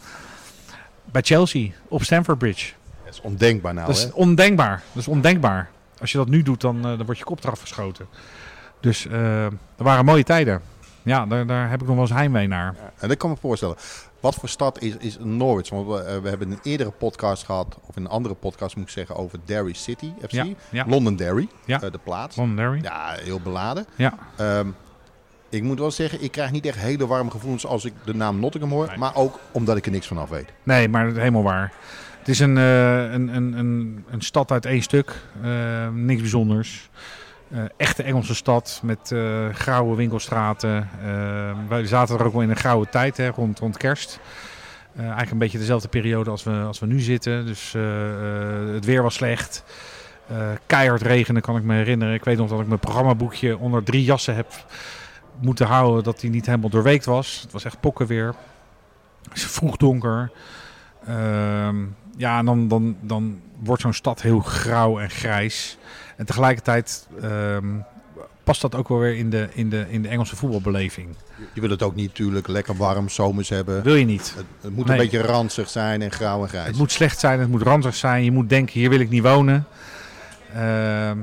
Bij 1.12 1.22
Chelsea, 1.22 1.70
op 1.88 2.04
Stamford 2.04 2.38
Bridge. 2.38 2.74
Dat 3.06 3.14
is 3.14 3.22
ondenkbaar 3.22 3.74
nou, 3.74 3.88
dat 3.88 3.96
is 3.96 4.04
hè? 4.04 4.10
ondenkbaar. 4.14 4.82
Dat 4.92 5.02
is 5.02 5.08
ondenkbaar. 5.08 5.70
Als 6.00 6.12
je 6.12 6.18
dat 6.18 6.28
nu 6.28 6.44
doet, 6.44 6.62
dan, 6.62 6.82
dan 6.82 7.06
wordt 7.06 7.18
je 7.18 7.26
kop 7.26 7.44
eraf 7.44 7.60
geschoten. 7.60 8.06
Dus 8.80 9.06
er 9.06 9.52
waren 9.76 10.06
mooie 10.06 10.24
tijden. 10.24 10.62
Ja, 11.04 11.26
daar, 11.26 11.46
daar 11.46 11.70
heb 11.70 11.82
ik 11.82 11.88
nog 11.88 11.96
wel 11.96 12.06
eens 12.06 12.14
heimwee 12.14 12.48
naar. 12.48 12.76
Ja, 12.78 12.92
en 13.00 13.08
dat 13.08 13.18
kan 13.18 13.30
me 13.30 13.36
voorstellen. 13.36 13.76
Wat 14.26 14.36
voor 14.36 14.50
stad 14.50 14.82
is, 14.82 14.98
is 14.98 15.18
Norwich? 15.20 15.70
Want 15.70 15.88
we, 15.88 16.00
eh, 16.04 16.18
we 16.22 16.30
hebben 16.30 16.52
een 16.52 16.60
eerdere 16.64 16.92
podcast 16.92 17.44
gehad, 17.44 17.78
of 17.88 17.96
in 17.96 18.02
een 18.04 18.10
andere 18.10 18.36
podcast 18.36 18.76
moet 18.76 18.86
ik 18.86 18.92
zeggen, 18.92 19.16
over 19.16 19.40
Derry 19.46 19.74
City 19.74 20.12
FC. 20.22 20.32
Ja, 20.32 20.46
ja. 20.70 20.86
Londonderry, 20.88 21.48
Ja. 21.66 21.82
eh, 21.82 21.92
de 21.92 22.00
plaats. 22.04 22.36
Londonderry. 22.36 22.80
Ja, 22.84 23.16
heel 23.20 23.40
beladen. 23.40 23.86
Ja. 23.96 24.18
Ehm, 24.38 24.68
ik 25.50 25.64
moet 25.64 25.80
wel 25.80 25.92
zeggen, 25.92 26.24
ik 26.24 26.32
krijg 26.32 26.52
niet 26.52 26.66
echt 26.66 26.78
hele 26.78 27.08
warme 27.08 27.32
gevoelens 27.32 27.66
als 27.66 27.86
ik 27.86 27.94
de 28.06 28.16
naam 28.16 28.40
Nottingham 28.40 28.72
hoor. 28.72 28.88
Nee. 28.88 28.98
Maar 28.98 29.16
ook 29.16 29.40
omdat 29.52 29.78
ik 29.78 29.86
er 29.86 29.92
niks 29.92 30.08
van 30.08 30.18
af 30.18 30.30
weet. 30.30 30.50
Nee, 30.64 30.90
maar 30.90 31.06
helemaal 31.06 31.44
waar. 31.44 31.74
Het 32.20 32.28
is 32.30 32.40
een, 32.40 32.58
eh, 32.58 33.12
een, 33.12 33.36
een, 33.36 33.54
een, 33.58 34.06
een 34.10 34.22
stad 34.22 34.52
uit 34.52 34.66
één 34.66 34.82
stuk. 34.82 35.22
Eh, 35.42 35.90
niks 35.90 36.22
bijzonders. 36.22 36.90
Eh, 37.56 37.64
echte 37.78 38.04
Engelse 38.04 38.36
stad 38.36 38.80
met 38.84 39.12
eh, 39.12 39.50
grauwe 39.50 39.96
winkelstraten. 39.96 40.90
Eh, 41.04 41.52
wij 41.68 41.86
zaten 41.86 42.20
er 42.20 42.26
ook 42.26 42.34
wel 42.34 42.42
in 42.42 42.50
een 42.50 42.56
grauwe 42.56 42.90
tijd, 42.90 43.18
hè, 43.18 43.28
rond, 43.28 43.60
rond 43.60 43.78
kerst. 43.78 44.20
Eigenlijk 44.98 45.32
een 45.32 45.38
beetje 45.38 45.58
dezelfde 45.58 45.88
periode 45.88 46.30
als 46.30 46.44
we, 46.44 46.52
als 46.52 46.80
we 46.80 46.86
nu 46.86 47.00
zitten. 47.00 47.46
Dus 47.46 47.74
het 48.74 48.86
weer 48.86 49.02
was 49.02 49.14
slecht. 49.14 49.64
Keihard 50.66 51.02
regenen 51.02 51.42
kan 51.42 51.58
ik 51.58 51.64
me 51.64 51.76
herinneren. 51.76 52.14
Ik 52.14 52.24
weet 52.24 52.38
nog 52.38 52.50
dat 52.50 52.60
ik 52.60 52.68
mijn 52.68 52.80
programmaboekje 52.80 53.58
onder 53.58 53.84
drie 53.84 54.04
jassen 54.04 54.36
heb 54.36 54.66
moeten 55.40 55.66
houden. 55.66 56.04
Dat 56.04 56.20
die 56.20 56.30
niet 56.30 56.46
helemaal 56.46 56.70
doorweekt 56.70 57.06
was. 57.06 57.40
Het 57.42 57.52
was 57.52 57.64
echt 57.64 57.80
pokkenweer. 57.80 58.36
Het 59.30 59.38
is 59.38 59.46
vroeg 59.46 59.78
donker. 59.78 60.32
Ehm, 61.08 61.76
ja, 62.18 62.38
en 62.38 62.46
dan, 62.46 62.68
dan, 62.68 62.98
dan 63.02 63.42
wordt 63.64 63.82
zo'n 63.82 63.94
stad 63.94 64.22
heel 64.22 64.40
grauw 64.40 65.00
en 65.00 65.10
grijs. 65.10 65.78
En 66.16 66.26
tegelijkertijd 66.26 67.08
ehm, 67.22 67.66
past 68.44 68.62
dat 68.62 68.76
ook 68.76 68.88
wel 68.88 69.00
weer 69.00 69.18
in 69.18 69.30
de, 69.30 69.48
in 69.54 69.70
de, 69.70 69.86
in 69.90 70.02
de 70.02 70.08
Engelse 70.08 70.36
voetbalbeleving. 70.36 71.16
Je 71.54 71.62
wil 71.62 71.70
het 71.70 71.84
ook 71.84 71.96
niet 71.96 72.08
natuurlijk 72.08 72.48
lekker 72.48 72.76
warm 72.76 73.10
zomers 73.10 73.50
hebben. 73.50 73.84
Wil 73.84 73.96
je 73.96 74.06
niet. 74.06 74.34
Het, 74.36 74.46
het 74.62 74.76
moet 74.76 74.86
Nee. 74.86 74.98
een 74.98 75.04
beetje 75.04 75.22
ranzig 75.22 75.70
zijn 75.70 76.02
en 76.02 76.12
grauw 76.12 76.42
en 76.42 76.50
grijs. 76.50 76.68
Het 76.68 76.78
moet 76.78 76.92
slecht 76.92 77.20
zijn, 77.20 77.40
het 77.40 77.50
moet 77.50 77.62
ranzig 77.62 77.96
zijn. 77.96 78.24
Je 78.24 78.32
moet 78.32 78.50
denken, 78.50 78.80
hier 78.80 78.90
wil 78.90 79.00
ik 79.00 79.10
niet 79.10 79.24
wonen. 79.24 79.68
Ehm, 80.54 81.18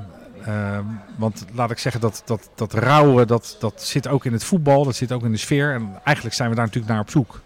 ehm, 0.45 0.85
want 1.17 1.45
laat 1.55 1.71
ik 1.71 1.79
zeggen, 1.79 2.01
dat, 2.01 2.23
dat, 2.25 2.51
dat 2.55 2.73
rauwe, 2.73 3.25
dat, 3.25 3.57
dat 3.61 3.83
zit 3.83 4.09
ook 4.09 4.25
in 4.25 4.33
het 4.33 4.45
voetbal. 4.45 4.85
Dat 4.85 4.97
zit 4.97 5.13
ook 5.13 5.25
in 5.25 5.33
de 5.33 5.37
sfeer. 5.39 5.75
En 5.75 5.91
eigenlijk 6.05 6.37
zijn 6.37 6.49
we 6.49 6.55
daar 6.55 6.65
natuurlijk 6.65 6.93
naar 6.93 7.03
op 7.03 7.11
zoek. 7.11 7.41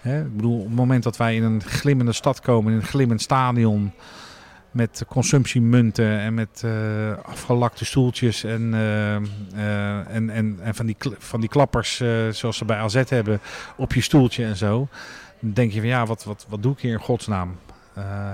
Hè, 0.00 0.20
ik 0.20 0.36
bedoel, 0.36 0.58
op 0.58 0.66
het 0.66 0.74
moment 0.74 1.02
dat 1.02 1.16
wij 1.16 1.34
in 1.34 1.42
een 1.42 1.62
glimmende 1.62 2.12
stad 2.12 2.40
komen, 2.40 2.72
in 2.72 2.78
een 2.78 2.86
glimmend 2.86 3.22
stadion... 3.22 3.92
met 4.74 5.04
consumptiemunten 5.08 6.18
en 6.18 6.34
met 6.34 6.62
uh, 6.64 6.72
afgelakte 7.22 7.84
stoeltjes 7.84 8.44
en, 8.44 8.72
uh, 8.72 9.16
uh, 9.56 10.14
en, 10.14 10.30
en, 10.30 10.58
en 10.62 10.74
van, 10.74 10.86
die, 10.86 10.96
van 11.18 11.40
die 11.40 11.48
klappers 11.48 11.96
zoals 12.30 12.56
ze 12.56 12.64
bij 12.64 12.76
AZ 12.76 13.02
hebben 13.08 13.40
op 13.76 13.92
je 13.92 14.00
stoeltje 14.00 14.44
en 14.44 14.56
zo. 14.56 14.88
Dan 15.40 15.52
denk 15.52 15.72
je 15.72 15.78
van 15.78 15.88
ja, 15.88 16.06
wat, 16.06 16.24
wat, 16.24 16.46
wat 16.48 16.62
doe 16.62 16.72
ik 16.72 16.78
hier 16.78 16.92
in 16.92 16.98
godsnaam? 16.98 17.56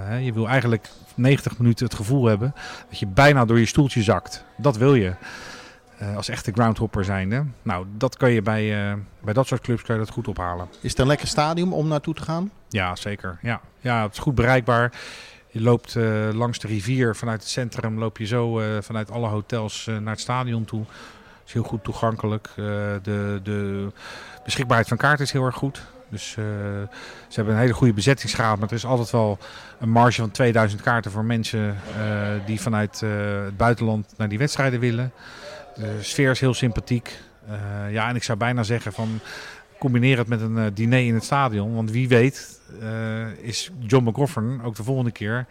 Hè, 0.04 0.16
je 0.16 0.32
wil 0.32 0.48
eigenlijk 0.48 0.88
90 1.14 1.58
minuten 1.58 1.86
het 1.86 1.94
gevoel 1.94 2.24
hebben 2.24 2.54
dat 2.88 2.98
je 2.98 3.06
bijna 3.06 3.44
door 3.44 3.58
je 3.58 3.66
stoeltje 3.66 4.02
zakt. 4.02 4.44
Dat 4.56 4.76
wil 4.76 4.94
je. 4.94 5.14
als 6.16 6.28
echte 6.28 6.52
groundhopper 6.52 7.04
zijnde. 7.04 7.44
Nou, 7.62 7.86
dat 7.96 8.16
kan 8.16 8.30
je 8.30 8.42
bij, 8.42 8.96
bij 9.20 9.32
dat 9.32 9.46
soort 9.46 9.60
clubs 9.60 9.82
kan 9.82 9.94
je 9.94 10.00
dat 10.00 10.10
goed 10.10 10.28
ophalen. 10.28 10.68
Is 10.80 10.90
het 10.90 10.98
een 10.98 11.06
lekker 11.06 11.28
stadium 11.28 11.72
om 11.72 11.88
naartoe 11.88 12.14
te 12.14 12.22
gaan? 12.22 12.50
Ja, 12.68 12.96
zeker. 12.96 13.38
Ja, 13.42 13.60
ja 13.80 14.02
het 14.02 14.12
is 14.12 14.18
goed 14.18 14.34
bereikbaar. 14.34 14.92
Je 15.50 15.60
loopt 15.60 15.94
uh, 15.94 16.28
langs 16.32 16.58
de 16.58 16.66
rivier 16.66 17.16
vanuit 17.16 17.40
het 17.40 17.50
centrum, 17.50 17.98
loop 17.98 18.18
je 18.18 18.26
zo 18.26 18.60
uh, 18.60 18.66
vanuit 18.80 19.10
alle 19.10 19.28
hotels 19.28 19.86
uh, 19.86 19.96
naar 19.96 20.12
het 20.12 20.20
stadion 20.20 20.64
toe. 20.64 20.84
is 21.46 21.52
heel 21.52 21.62
goed 21.62 21.84
toegankelijk. 21.84 22.48
de, 23.02 23.40
de 23.42 23.88
beschikbaarheid 24.44 24.88
van 24.88 24.96
kaarten 24.96 25.24
is 25.24 25.32
heel 25.32 25.44
erg 25.44 25.54
goed. 25.54 25.82
Dus 26.08 26.30
ze 26.30 27.34
hebben 27.34 27.54
een 27.54 27.60
hele 27.60 27.72
goede 27.72 27.92
bezettingsgraad, 27.92 28.58
maar 28.58 28.68
er 28.68 28.74
is 28.74 28.84
altijd 28.84 29.10
wel 29.10 29.38
een 29.80 29.90
marge 29.90 30.20
van 30.20 30.30
2000 30.30 30.82
kaarten 30.82 31.10
voor 31.10 31.24
mensen 31.24 31.76
die 32.46 32.60
vanuit 32.60 33.00
het 33.00 33.56
buitenland 33.56 34.14
naar 34.16 34.28
die 34.28 34.38
wedstrijden 34.38 34.80
willen. 34.80 35.12
De 35.74 35.98
sfeer 36.00 36.30
is 36.30 36.40
heel 36.40 36.54
sympathiek. 36.54 37.18
ja, 37.90 38.08
en 38.08 38.16
ik 38.16 38.22
zou 38.22 38.38
bijna 38.38 38.62
zeggen 38.62 38.92
van 38.92 39.20
combineer 39.80 40.18
het 40.18 40.28
met 40.28 40.40
een 40.40 40.74
diner 40.74 41.06
in 41.06 41.14
het 41.14 41.24
stadion. 41.24 41.74
Want 41.74 41.90
wie 41.90 42.08
weet 42.08 42.60
uh, 42.82 43.32
is 43.42 43.70
John 43.78 44.08
McGoffern 44.08 44.62
ook 44.64 44.76
de 44.76 44.82
volgende 44.82 45.10
keer 45.10 45.46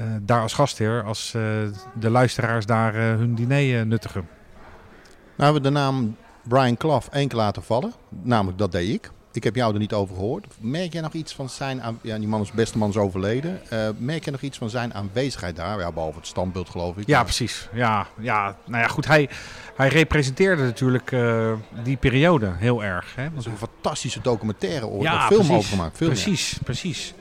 uh, 0.00 0.06
daar 0.22 0.42
als 0.42 0.52
gastheer 0.52 1.02
als 1.02 1.30
de 1.94 2.10
luisteraars 2.10 2.66
daar 2.66 2.94
hun 2.94 3.34
diner 3.34 3.86
nuttigen. 3.86 4.28
Nou 5.36 5.52
hebben 5.52 5.62
we 5.62 5.68
de 5.68 5.74
naam 5.74 6.16
Brian 6.42 6.76
Clough 6.76 7.08
één 7.10 7.28
keer 7.28 7.38
laten 7.38 7.62
vallen. 7.62 7.92
Namelijk 8.08 8.58
dat 8.58 8.72
deed 8.72 8.94
ik. 8.94 9.10
Ik 9.36 9.44
heb 9.44 9.54
jou 9.54 9.72
er 9.72 9.78
niet 9.78 9.92
over 9.92 10.14
gehoord. 10.14 10.46
Merk 10.58 10.92
jij 10.92 11.02
nog 11.02 11.12
iets 11.12 11.34
van 11.34 11.48
zijn... 11.48 11.82
Aan... 11.82 11.98
Ja, 12.02 12.18
die 12.18 12.28
man 12.28 12.40
is 12.40 12.50
beste 12.50 12.78
man 12.78 12.88
is 12.88 12.96
overleden. 12.96 13.60
merk 13.98 14.24
je 14.24 14.30
nog 14.30 14.40
iets 14.40 14.58
van 14.58 14.70
zijn 14.70 14.94
aanwezigheid 14.94 15.56
daar? 15.56 15.78
Ja, 15.78 15.92
behalve 15.92 16.18
het 16.18 16.26
standbeeld 16.26 16.70
geloof 16.70 16.96
ik. 16.96 17.06
Ja, 17.06 17.22
precies. 17.22 17.68
Ja, 17.72 18.06
ja, 18.20 18.56
nou 18.64 18.82
ja, 18.82 18.88
goed. 18.88 19.06
Hij, 19.06 19.28
hij 19.76 19.88
representeerde 19.88 20.62
natuurlijk 20.62 21.10
uh, 21.10 21.52
die 21.82 21.96
periode 21.96 22.52
heel 22.56 22.84
erg. 22.84 23.14
Hè? 23.14 23.30
Dat 23.30 23.40
is 23.40 23.46
een 23.46 23.56
fantastische 23.56 24.20
documentaire 24.20 24.86
ooit. 24.86 25.02
Ja, 25.02 25.26
film 25.26 25.52
over 25.52 25.70
gemaakt. 25.70 25.96
Film, 25.96 26.10
precies, 26.10 26.50
ja. 26.50 26.58
precies. 26.64 27.14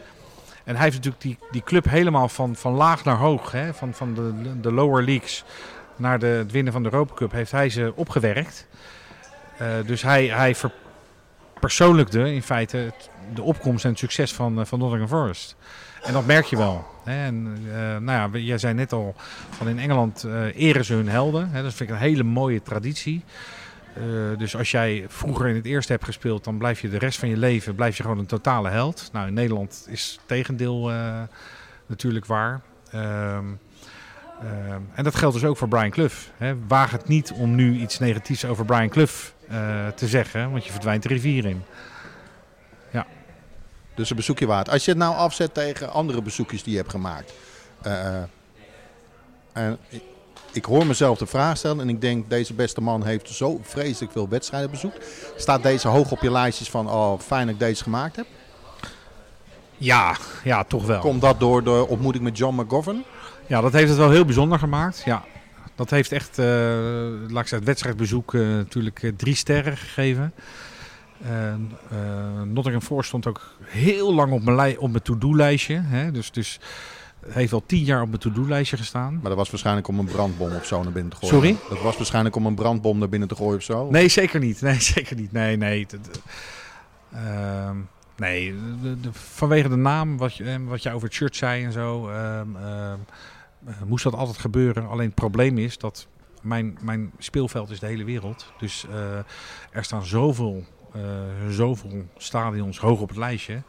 En 0.63 0.75
hij 0.75 0.84
heeft 0.84 0.95
natuurlijk 0.95 1.23
die, 1.23 1.38
die 1.51 1.63
club 1.63 1.89
helemaal 1.89 2.30
van, 2.30 2.56
van 2.56 2.73
laag 2.73 3.04
naar 3.04 3.17
hoog. 3.17 3.51
Hè? 3.51 3.73
Van, 3.73 3.93
van 3.93 4.13
de, 4.13 4.60
de 4.62 4.71
lower 4.71 5.04
leagues 5.04 5.43
naar 5.95 6.19
de, 6.19 6.25
het 6.25 6.51
winnen 6.51 6.73
van 6.73 6.84
de 6.84 6.89
Europa 6.91 7.13
Cup 7.13 7.32
heeft 7.32 7.51
hij 7.51 7.69
ze 7.69 7.93
opgewerkt. 7.95 8.67
Uh, 9.62 9.67
dus 9.86 10.01
hij, 10.01 10.25
hij 10.28 10.56
verpersoonlijkde 11.56 12.34
in 12.34 12.41
feite 12.41 12.94
de 13.34 13.41
opkomst 13.41 13.84
en 13.84 13.89
het 13.89 14.00
succes 14.00 14.34
van, 14.34 14.60
uh, 14.60 14.65
van 14.65 14.80
Nottingham 14.80 15.08
Forest. 15.10 15.56
En 16.04 16.13
dat 16.13 16.26
merk 16.26 16.46
je 16.46 16.58
wel. 16.58 16.86
En 17.04 17.58
uh, 17.68 17.74
nou 17.98 18.06
ja, 18.06 18.39
jij 18.39 18.58
zei 18.58 18.74
net 18.74 18.94
al, 18.94 19.15
van 19.50 19.68
in 19.68 19.80
Engeland 19.80 20.24
uh, 20.26 20.56
eren 20.56 20.86
ze 20.86 20.94
hun 20.94 21.10
helden. 21.10 21.50
Hè, 21.50 21.63
dat 21.63 21.74
vind 21.74 21.89
ik 21.89 21.96
een 21.96 22.02
hele 22.02 22.24
mooie 22.24 22.62
traditie. 22.62 23.24
Dus 24.38 24.56
als 24.56 24.72
jij 24.72 25.06
vroeger 25.08 25.48
in 25.48 25.56
het 25.56 25.65
eerste 25.65 25.91
hebt 25.91 26.06
gespeeld, 26.06 26.44
dan 26.44 26.58
blijf 26.58 26.82
je 26.82 26.89
de 26.89 26.98
rest 26.98 27.20
van 27.20 27.30
je 27.30 27.38
leven 27.38 27.76
blijf 27.76 27.98
je 27.98 28.04
gewoon 28.04 28.18
een 28.18 28.26
totale 28.26 28.70
held. 28.70 29.10
Nou, 29.13 29.28
in 29.28 29.34
Nederland 29.34 29.86
is 29.89 30.12
het 30.12 30.28
tegendeel 30.28 30.91
natuurlijk 31.86 32.26
waar. 32.26 32.62
Ehm, 32.91 33.46
ehm, 34.41 34.82
en 34.94 35.04
dat 35.04 35.15
geldt 35.15 35.36
dus 35.36 35.46
ook 35.46 35.58
voor 35.58 35.68
Brian 35.68 35.89
Clough. 35.89 36.15
Hè. 36.38 36.56
Waag 36.68 36.91
het 36.91 37.08
niet 37.08 37.32
om 37.32 37.56
nu 37.56 37.80
iets 37.80 38.00
negatiefs 38.00 38.46
over 38.46 38.65
Brian 38.65 38.89
Clough 38.89 39.13
te 39.96 40.08
zeggen, 40.08 40.52
want 40.52 40.66
je 40.66 40.72
verdwijnt 40.72 41.04
de 41.04 41.10
rivier 41.10 41.46
in. 41.46 41.64
Dus 43.96 44.10
een 44.10 44.16
bezoekje 44.16 44.46
waard. 44.46 44.70
Als 44.70 44.86
je 44.86 44.92
het 44.92 45.00
nou 45.00 45.16
afzet 45.16 45.54
tegen 45.54 45.92
andere 45.92 46.22
bezoekjes 46.22 46.64
die 46.64 46.72
je 46.72 46.78
hebt 46.78 46.92
gemaakt. 46.92 47.34
Uh, 47.88 48.18
en 49.54 49.78
ik, 49.90 50.02
ik, 50.52 50.66
hoor 50.66 50.86
mezelf 50.86 51.18
de 51.18 51.26
vraag 51.26 51.58
stellen 51.58 51.80
en 51.80 51.90
ik 51.90 52.02
denk, 52.02 52.30
deze 52.30 52.54
beste 52.54 52.82
man 52.82 53.06
heeft 53.06 53.30
zo 53.30 53.60
vreselijk 53.64 54.12
veel 54.12 54.30
wedstrijden 54.30 54.72
bezoekt. 54.72 55.06
Staat 55.36 55.64
deze 55.64 55.88
hoog 55.88 56.12
op 56.12 56.22
je 56.22 56.32
lijstjes 56.32 56.70
van, 56.70 56.90
oh 56.90 57.20
fijn 57.20 57.46
dat 57.46 57.54
ik 57.54 57.62
deze 57.62 57.84
gemaakt 57.84 58.16
heb? 58.16 58.26
Ja, 59.78 60.16
ja, 60.44 60.64
toch 60.64 60.86
wel. 60.86 61.00
Komt 61.00 61.22
dat 61.22 61.40
door 61.40 61.64
de 61.64 61.86
ontmoeting 61.88 62.24
met 62.24 62.38
John 62.38 62.62
McGovern? 62.62 63.04
Ja, 63.48 63.62
dat 63.62 63.74
heeft 63.74 63.90
het 63.90 63.98
wel 63.98 64.12
heel 64.12 64.26
bijzonder 64.26 64.60
gemaakt. 64.60 65.02
Ja, 65.06 65.24
dat 65.76 65.90
heeft 65.90 66.12
echt, 66.12 66.40
uh, 66.40 66.46
laat 66.46 67.30
ik 67.30 67.32
zeggen, 67.32 67.58
het 67.58 67.66
wedstrijdbezoek 67.66 68.34
uh, 68.34 68.48
natuurlijk 68.48 69.12
drie 69.18 69.36
sterren 69.36 69.78
gegeven. 69.78 70.34
En, 71.22 71.72
Nottingham 72.54 72.82
Forest 72.82 73.08
stond 73.08 73.28
ook 73.28 73.42
heel 73.64 74.14
lang 74.14 74.32
op 74.32 74.44
mijn, 74.44 74.80
op 74.80 74.92
mijn 74.92 75.04
to-do-lijstje. 75.04 75.84
Dus, 76.12 76.32
dus 76.32 76.60
heeft 77.28 77.54
al 77.54 77.64
tien 77.66 77.84
jaar 77.84 78.02
op 78.02 78.08
mijn 78.08 78.20
to-do-lijstje 78.20 78.78
gestaan. 78.78 79.14
Maar 79.14 79.24
dat 79.24 79.36
was 79.36 79.50
waarschijnlijk 79.50 79.88
om 79.88 80.00
een 80.00 80.06
brandbom 80.06 80.56
of 80.56 80.66
zo 80.66 80.84
naar 80.84 80.92
binnen 80.92 81.12
te 81.12 81.18
gooien. 81.18 81.36
Sorry? 81.36 81.58
Dat 81.70 81.82
was 81.82 81.98
waarschijnlijk 81.98 82.36
om 82.36 82.46
een 82.46 82.56
brandbom 82.56 82.98
naar 82.98 83.10
binnen 83.10 83.28
te 83.28 83.36
gooien 83.36 83.58
of 83.58 83.64
zo? 83.64 83.90
Nee, 83.90 84.08
zeker 84.08 84.40
niet. 84.40 84.62
Nee, 84.62 84.82
zeker 84.96 85.16
niet. 85.16 85.32
Nee, 85.32 85.58
nee. 85.58 85.88
Uh, 87.14 87.70
nee, 88.18 88.56
de, 88.82 89.00
de, 89.00 89.10
vanwege 89.12 89.70
de 89.70 89.76
naam, 89.76 90.18
wat 90.18 90.36
je, 90.36 90.64
wat 90.64 90.84
je 90.84 90.92
over 90.92 91.08
het 91.08 91.18
shirt 91.18 91.36
zei 91.36 91.64
en 91.64 91.72
zo, 91.72 92.10
uh, 92.10 92.42
moest 93.86 94.04
dat 94.04 94.13
altijd 94.13 94.38
gebeuren. 94.38 94.88
Alleen 94.88 95.06
het 95.06 95.15
probleem 95.15 95.58
is 95.58 95.78
dat 95.78 96.08
mijn, 96.41 96.78
mijn 96.82 97.12
speelveld 97.17 97.69
is 97.69 97.80
de 97.80 97.86
hele 97.86 98.04
wereld. 98.04 98.54
Dus 98.60 98.86
uh, 98.89 99.17
er 99.71 99.84
staan 99.84 100.06
zoveel 100.06 100.63
uh, 100.95 101.01
zoveel 101.49 102.06
stadions 102.17 102.80
hoog 102.80 103.01
op 103.01 103.10
het 103.10 103.17
lijstje. 103.17 103.62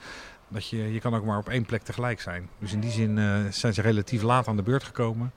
Dat 0.49 0.69
je, 0.69 0.93
je 0.93 1.01
kan 1.01 1.15
ook 1.15 1.25
maar 1.25 1.39
op 1.39 1.49
één 1.49 1.65
plek 1.65 1.83
tegelijk 1.83 2.21
zijn. 2.21 2.49
Dus 2.59 2.73
in 2.73 2.81
die 2.81 2.91
zin 2.91 3.19
zijn 3.53 3.75
ze 3.75 3.83
relatief 3.83 4.23
laat 4.23 4.49
aan 4.49 4.57
de 4.57 4.63
beurt 4.63 4.85
gekomen. 4.85 5.33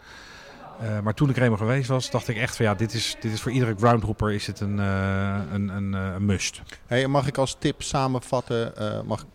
Maar 1.04 1.14
toen 1.14 1.30
ik 1.30 1.36
er 1.36 1.44
eenmaal 1.44 1.58
geweest 1.58 1.88
was, 1.88 2.10
dacht 2.10 2.28
ik 2.28 2.38
echt 2.38 2.56
van 2.56 2.66
ja, 2.66 2.76
dit 2.76 2.94
is, 2.94 3.16
dit 3.20 3.32
is 3.32 3.42
voor 3.42 3.52
iedere 3.52 3.76
groundhopper 3.78 4.32
is 4.32 4.48
het 4.48 4.60
een, 4.60 4.78
een, 4.78 5.70
een, 5.70 5.94
een, 5.94 6.26
must. 6.26 6.62
Hey, 6.86 7.08
mag 7.08 7.28
ik 7.28 7.38
als 7.38 7.56
tip 7.60 7.82
samenvatten, 7.82 8.74
mag, 9.06 9.26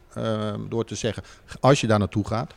door 0.69 0.85
te 0.85 0.95
zeggen, 0.95 1.23
als 1.61 1.81
je 1.81 1.87
daar 1.87 1.99
naartoe 1.99 2.27
gaat, 2.27 2.55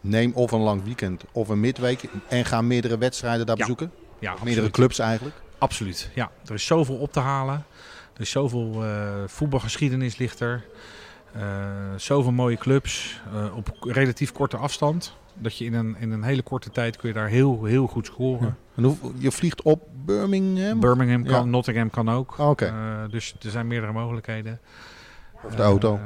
neem 0.00 0.32
of 0.32 0.52
een 0.52 0.60
lang 0.60 0.84
weekend 0.84 1.24
of 1.32 1.48
een 1.48 1.60
midweek 1.60 2.08
en 2.28 2.44
ga 2.44 2.60
meerdere 2.60 2.98
wedstrijden 2.98 3.46
daar 3.46 3.56
ja. 3.56 3.62
bezoeken. 3.62 3.92
Ja, 4.18 4.34
meerdere 4.44 4.70
clubs 4.70 4.98
eigenlijk. 4.98 5.36
Absoluut, 5.58 6.10
ja. 6.14 6.30
Er 6.46 6.54
is 6.54 6.66
zoveel 6.66 6.96
op 6.96 7.12
te 7.12 7.20
halen. 7.20 7.64
Er 8.14 8.20
is 8.20 8.30
zoveel 8.30 8.84
uh, 8.84 9.14
voetbalgeschiedenis 9.26 10.16
ligt 10.16 10.40
er. 10.40 10.64
Uh, 11.36 11.42
zoveel 11.96 12.32
mooie 12.32 12.56
clubs 12.56 13.20
uh, 13.34 13.56
op 13.56 13.76
relatief 13.80 14.32
korte 14.32 14.56
afstand. 14.56 15.16
Dat 15.34 15.58
je 15.58 15.64
in 15.64 15.74
een, 15.74 15.96
in 15.98 16.10
een 16.10 16.22
hele 16.22 16.42
korte 16.42 16.70
tijd 16.70 16.96
kun 16.96 17.08
je 17.08 17.14
daar 17.14 17.28
heel, 17.28 17.64
heel 17.64 17.86
goed 17.86 18.06
scoren. 18.06 18.46
Ja. 18.46 18.54
En 18.76 18.84
hoe, 18.84 18.96
je 19.16 19.30
vliegt 19.30 19.62
op 19.62 19.88
Birmingham? 20.04 20.80
Birmingham 20.80 21.24
kan, 21.24 21.32
ja. 21.32 21.44
Nottingham 21.44 21.90
kan 21.90 22.10
ook. 22.10 22.38
Oh, 22.38 22.48
okay. 22.48 22.72
dus 23.08 23.34
er 23.42 23.50
zijn 23.50 23.66
meerdere 23.66 23.92
mogelijkheden. 23.92 24.60
Of 25.42 25.54
de 25.54 25.62
auto. 25.62 26.00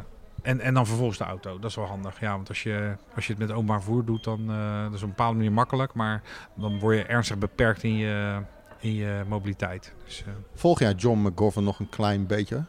En, 0.45 0.61
en 0.61 0.75
dan 0.75 0.87
vervolgens 0.87 1.19
de 1.19 1.25
auto. 1.25 1.59
Dat 1.59 1.71
is 1.71 1.77
wel 1.77 1.87
handig. 1.87 2.21
Ja, 2.21 2.37
want 2.37 2.49
als 2.49 2.63
je, 2.63 2.97
als 3.15 3.27
je 3.27 3.33
het 3.33 3.41
met 3.41 3.51
openbaar 3.51 3.83
vervoer 3.83 4.05
doet, 4.05 4.25
dan 4.25 4.47
dat 4.83 4.93
is 4.93 4.97
op 4.97 5.03
een 5.03 5.09
bepaalde 5.09 5.37
manier 5.37 5.53
makkelijk. 5.53 5.95
Maar 5.95 6.23
dan 6.55 6.79
word 6.79 6.97
je 6.97 7.05
ernstig 7.05 7.39
beperkt 7.39 7.83
in 7.83 7.97
je, 7.97 8.43
in 8.79 8.95
je 8.95 9.25
mobiliteit. 9.29 9.95
Dus, 10.05 10.25
uh... 10.29 10.35
Volg 10.55 10.79
jij 10.79 10.93
John 10.93 11.19
McGovern 11.19 11.65
nog 11.65 11.79
een 11.79 11.89
klein 11.89 12.27
beetje? 12.27 12.65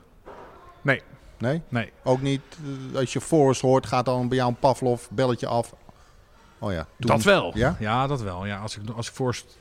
Nee. 0.82 1.02
Nee? 1.38 1.62
Nee. 1.70 1.92
Ook 2.04 2.22
niet, 2.22 2.42
uh, 2.92 3.00
als 3.00 3.14
je 3.14 3.22
Forrest 3.22 3.62
hoort, 3.62 3.86
gaat 3.86 4.06
dan 4.06 4.28
bij 4.28 4.38
jou 4.38 4.50
een 4.50 4.60
Pavlov 4.60 5.08
belletje 5.10 5.48
af? 5.48 5.74
Oh 6.60 6.72
ja. 6.72 6.88
Toen... 7.00 7.10
Dat 7.10 7.24
wel. 7.24 7.58
Ja? 7.58 7.76
Ja, 7.80 8.08
dat 8.08 8.22
wel. 8.22 8.46
Ja, 8.46 8.60
als 8.60 8.78
ik, 8.78 8.90
als 8.90 9.08
ik 9.08 9.14
Forrest 9.14 9.58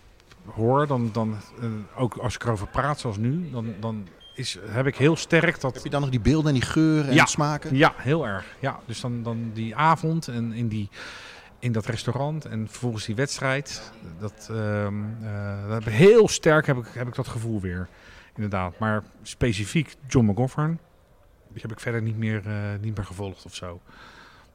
hoor, 0.46 0.86
dan, 0.86 1.10
dan 1.12 1.36
uh, 1.60 1.70
ook 1.96 2.16
als 2.16 2.34
ik 2.34 2.44
erover 2.44 2.66
praat 2.66 3.00
zoals 3.00 3.16
nu, 3.16 3.50
dan, 3.50 3.74
dan 3.80 4.08
is, 4.34 4.58
heb 4.66 4.86
ik 4.86 4.96
heel 4.96 5.16
sterk 5.16 5.60
dat... 5.60 5.74
Heb 5.74 5.84
je 5.84 5.90
dan 5.90 6.00
nog 6.00 6.10
die 6.10 6.20
beelden 6.20 6.46
en 6.46 6.54
die 6.54 6.68
geuren 6.68 7.08
en 7.08 7.14
ja, 7.14 7.26
smaken? 7.26 7.76
Ja, 7.76 7.94
heel 7.96 8.26
erg. 8.26 8.56
Ja, 8.60 8.80
dus 8.86 9.00
dan, 9.00 9.22
dan 9.22 9.50
die 9.54 9.76
avond 9.76 10.28
en 10.28 10.52
in 10.52 10.68
die 10.68 10.88
in 11.58 11.72
dat 11.72 11.86
restaurant 11.86 12.44
en 12.44 12.68
vervolgens 12.68 13.04
die 13.04 13.14
wedstrijd. 13.14 13.92
Dat, 14.18 14.48
um, 14.50 15.16
uh, 15.22 15.68
dat 15.68 15.84
heel 15.84 16.28
sterk 16.28 16.66
heb 16.66 16.76
ik, 16.76 16.86
heb 16.92 17.08
ik 17.08 17.14
dat 17.14 17.28
gevoel 17.28 17.60
weer. 17.60 17.88
Inderdaad. 18.34 18.78
Maar 18.78 19.04
specifiek 19.22 19.96
John 20.06 20.30
McGoffern. 20.30 20.80
Die 21.48 21.62
heb 21.62 21.72
ik 21.72 21.80
verder 21.80 22.02
niet 22.02 22.16
meer, 22.16 22.46
uh, 22.46 22.80
niet 22.80 22.96
meer 22.96 23.06
gevolgd 23.06 23.44
of 23.44 23.54
zo. 23.54 23.80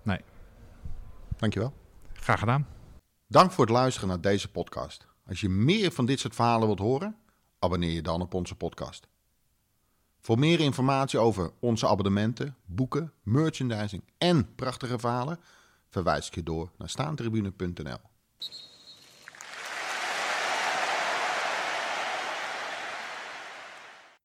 Nee. 0.02 0.20
Dankjewel. 1.38 1.74
Graag 2.14 2.40
gedaan. 2.40 2.68
Dank 3.28 3.52
voor 3.52 3.66
het 3.66 3.74
luisteren 3.74 4.10
naar 4.10 4.22
deze 4.22 4.52
podcast. 4.52 5.08
Als 5.28 5.42
je 5.42 5.50
meer 5.50 5.92
van 5.92 6.06
dit 6.06 6.20
soort 6.20 6.36
verhalen 6.36 6.68
wilt 6.68 6.80
horen, 6.80 7.16
abonneer 7.60 7.92
je 7.92 8.02
dan 8.02 8.22
op 8.22 8.34
onze 8.34 8.56
podcast. 8.56 9.08
Voor 10.30 10.40
meer 10.40 10.60
informatie 10.60 11.20
over 11.20 11.52
onze 11.60 11.88
abonnementen, 11.88 12.56
boeken, 12.66 13.14
merchandising 13.24 14.04
en 14.18 14.56
prachtige 14.56 15.00
verhalen 15.00 15.40
verwijs 15.90 16.28
ik 16.28 16.36
je 16.36 16.44
door 16.44 16.72
naar 16.78 16.90
staantribune.nl. 16.90 17.98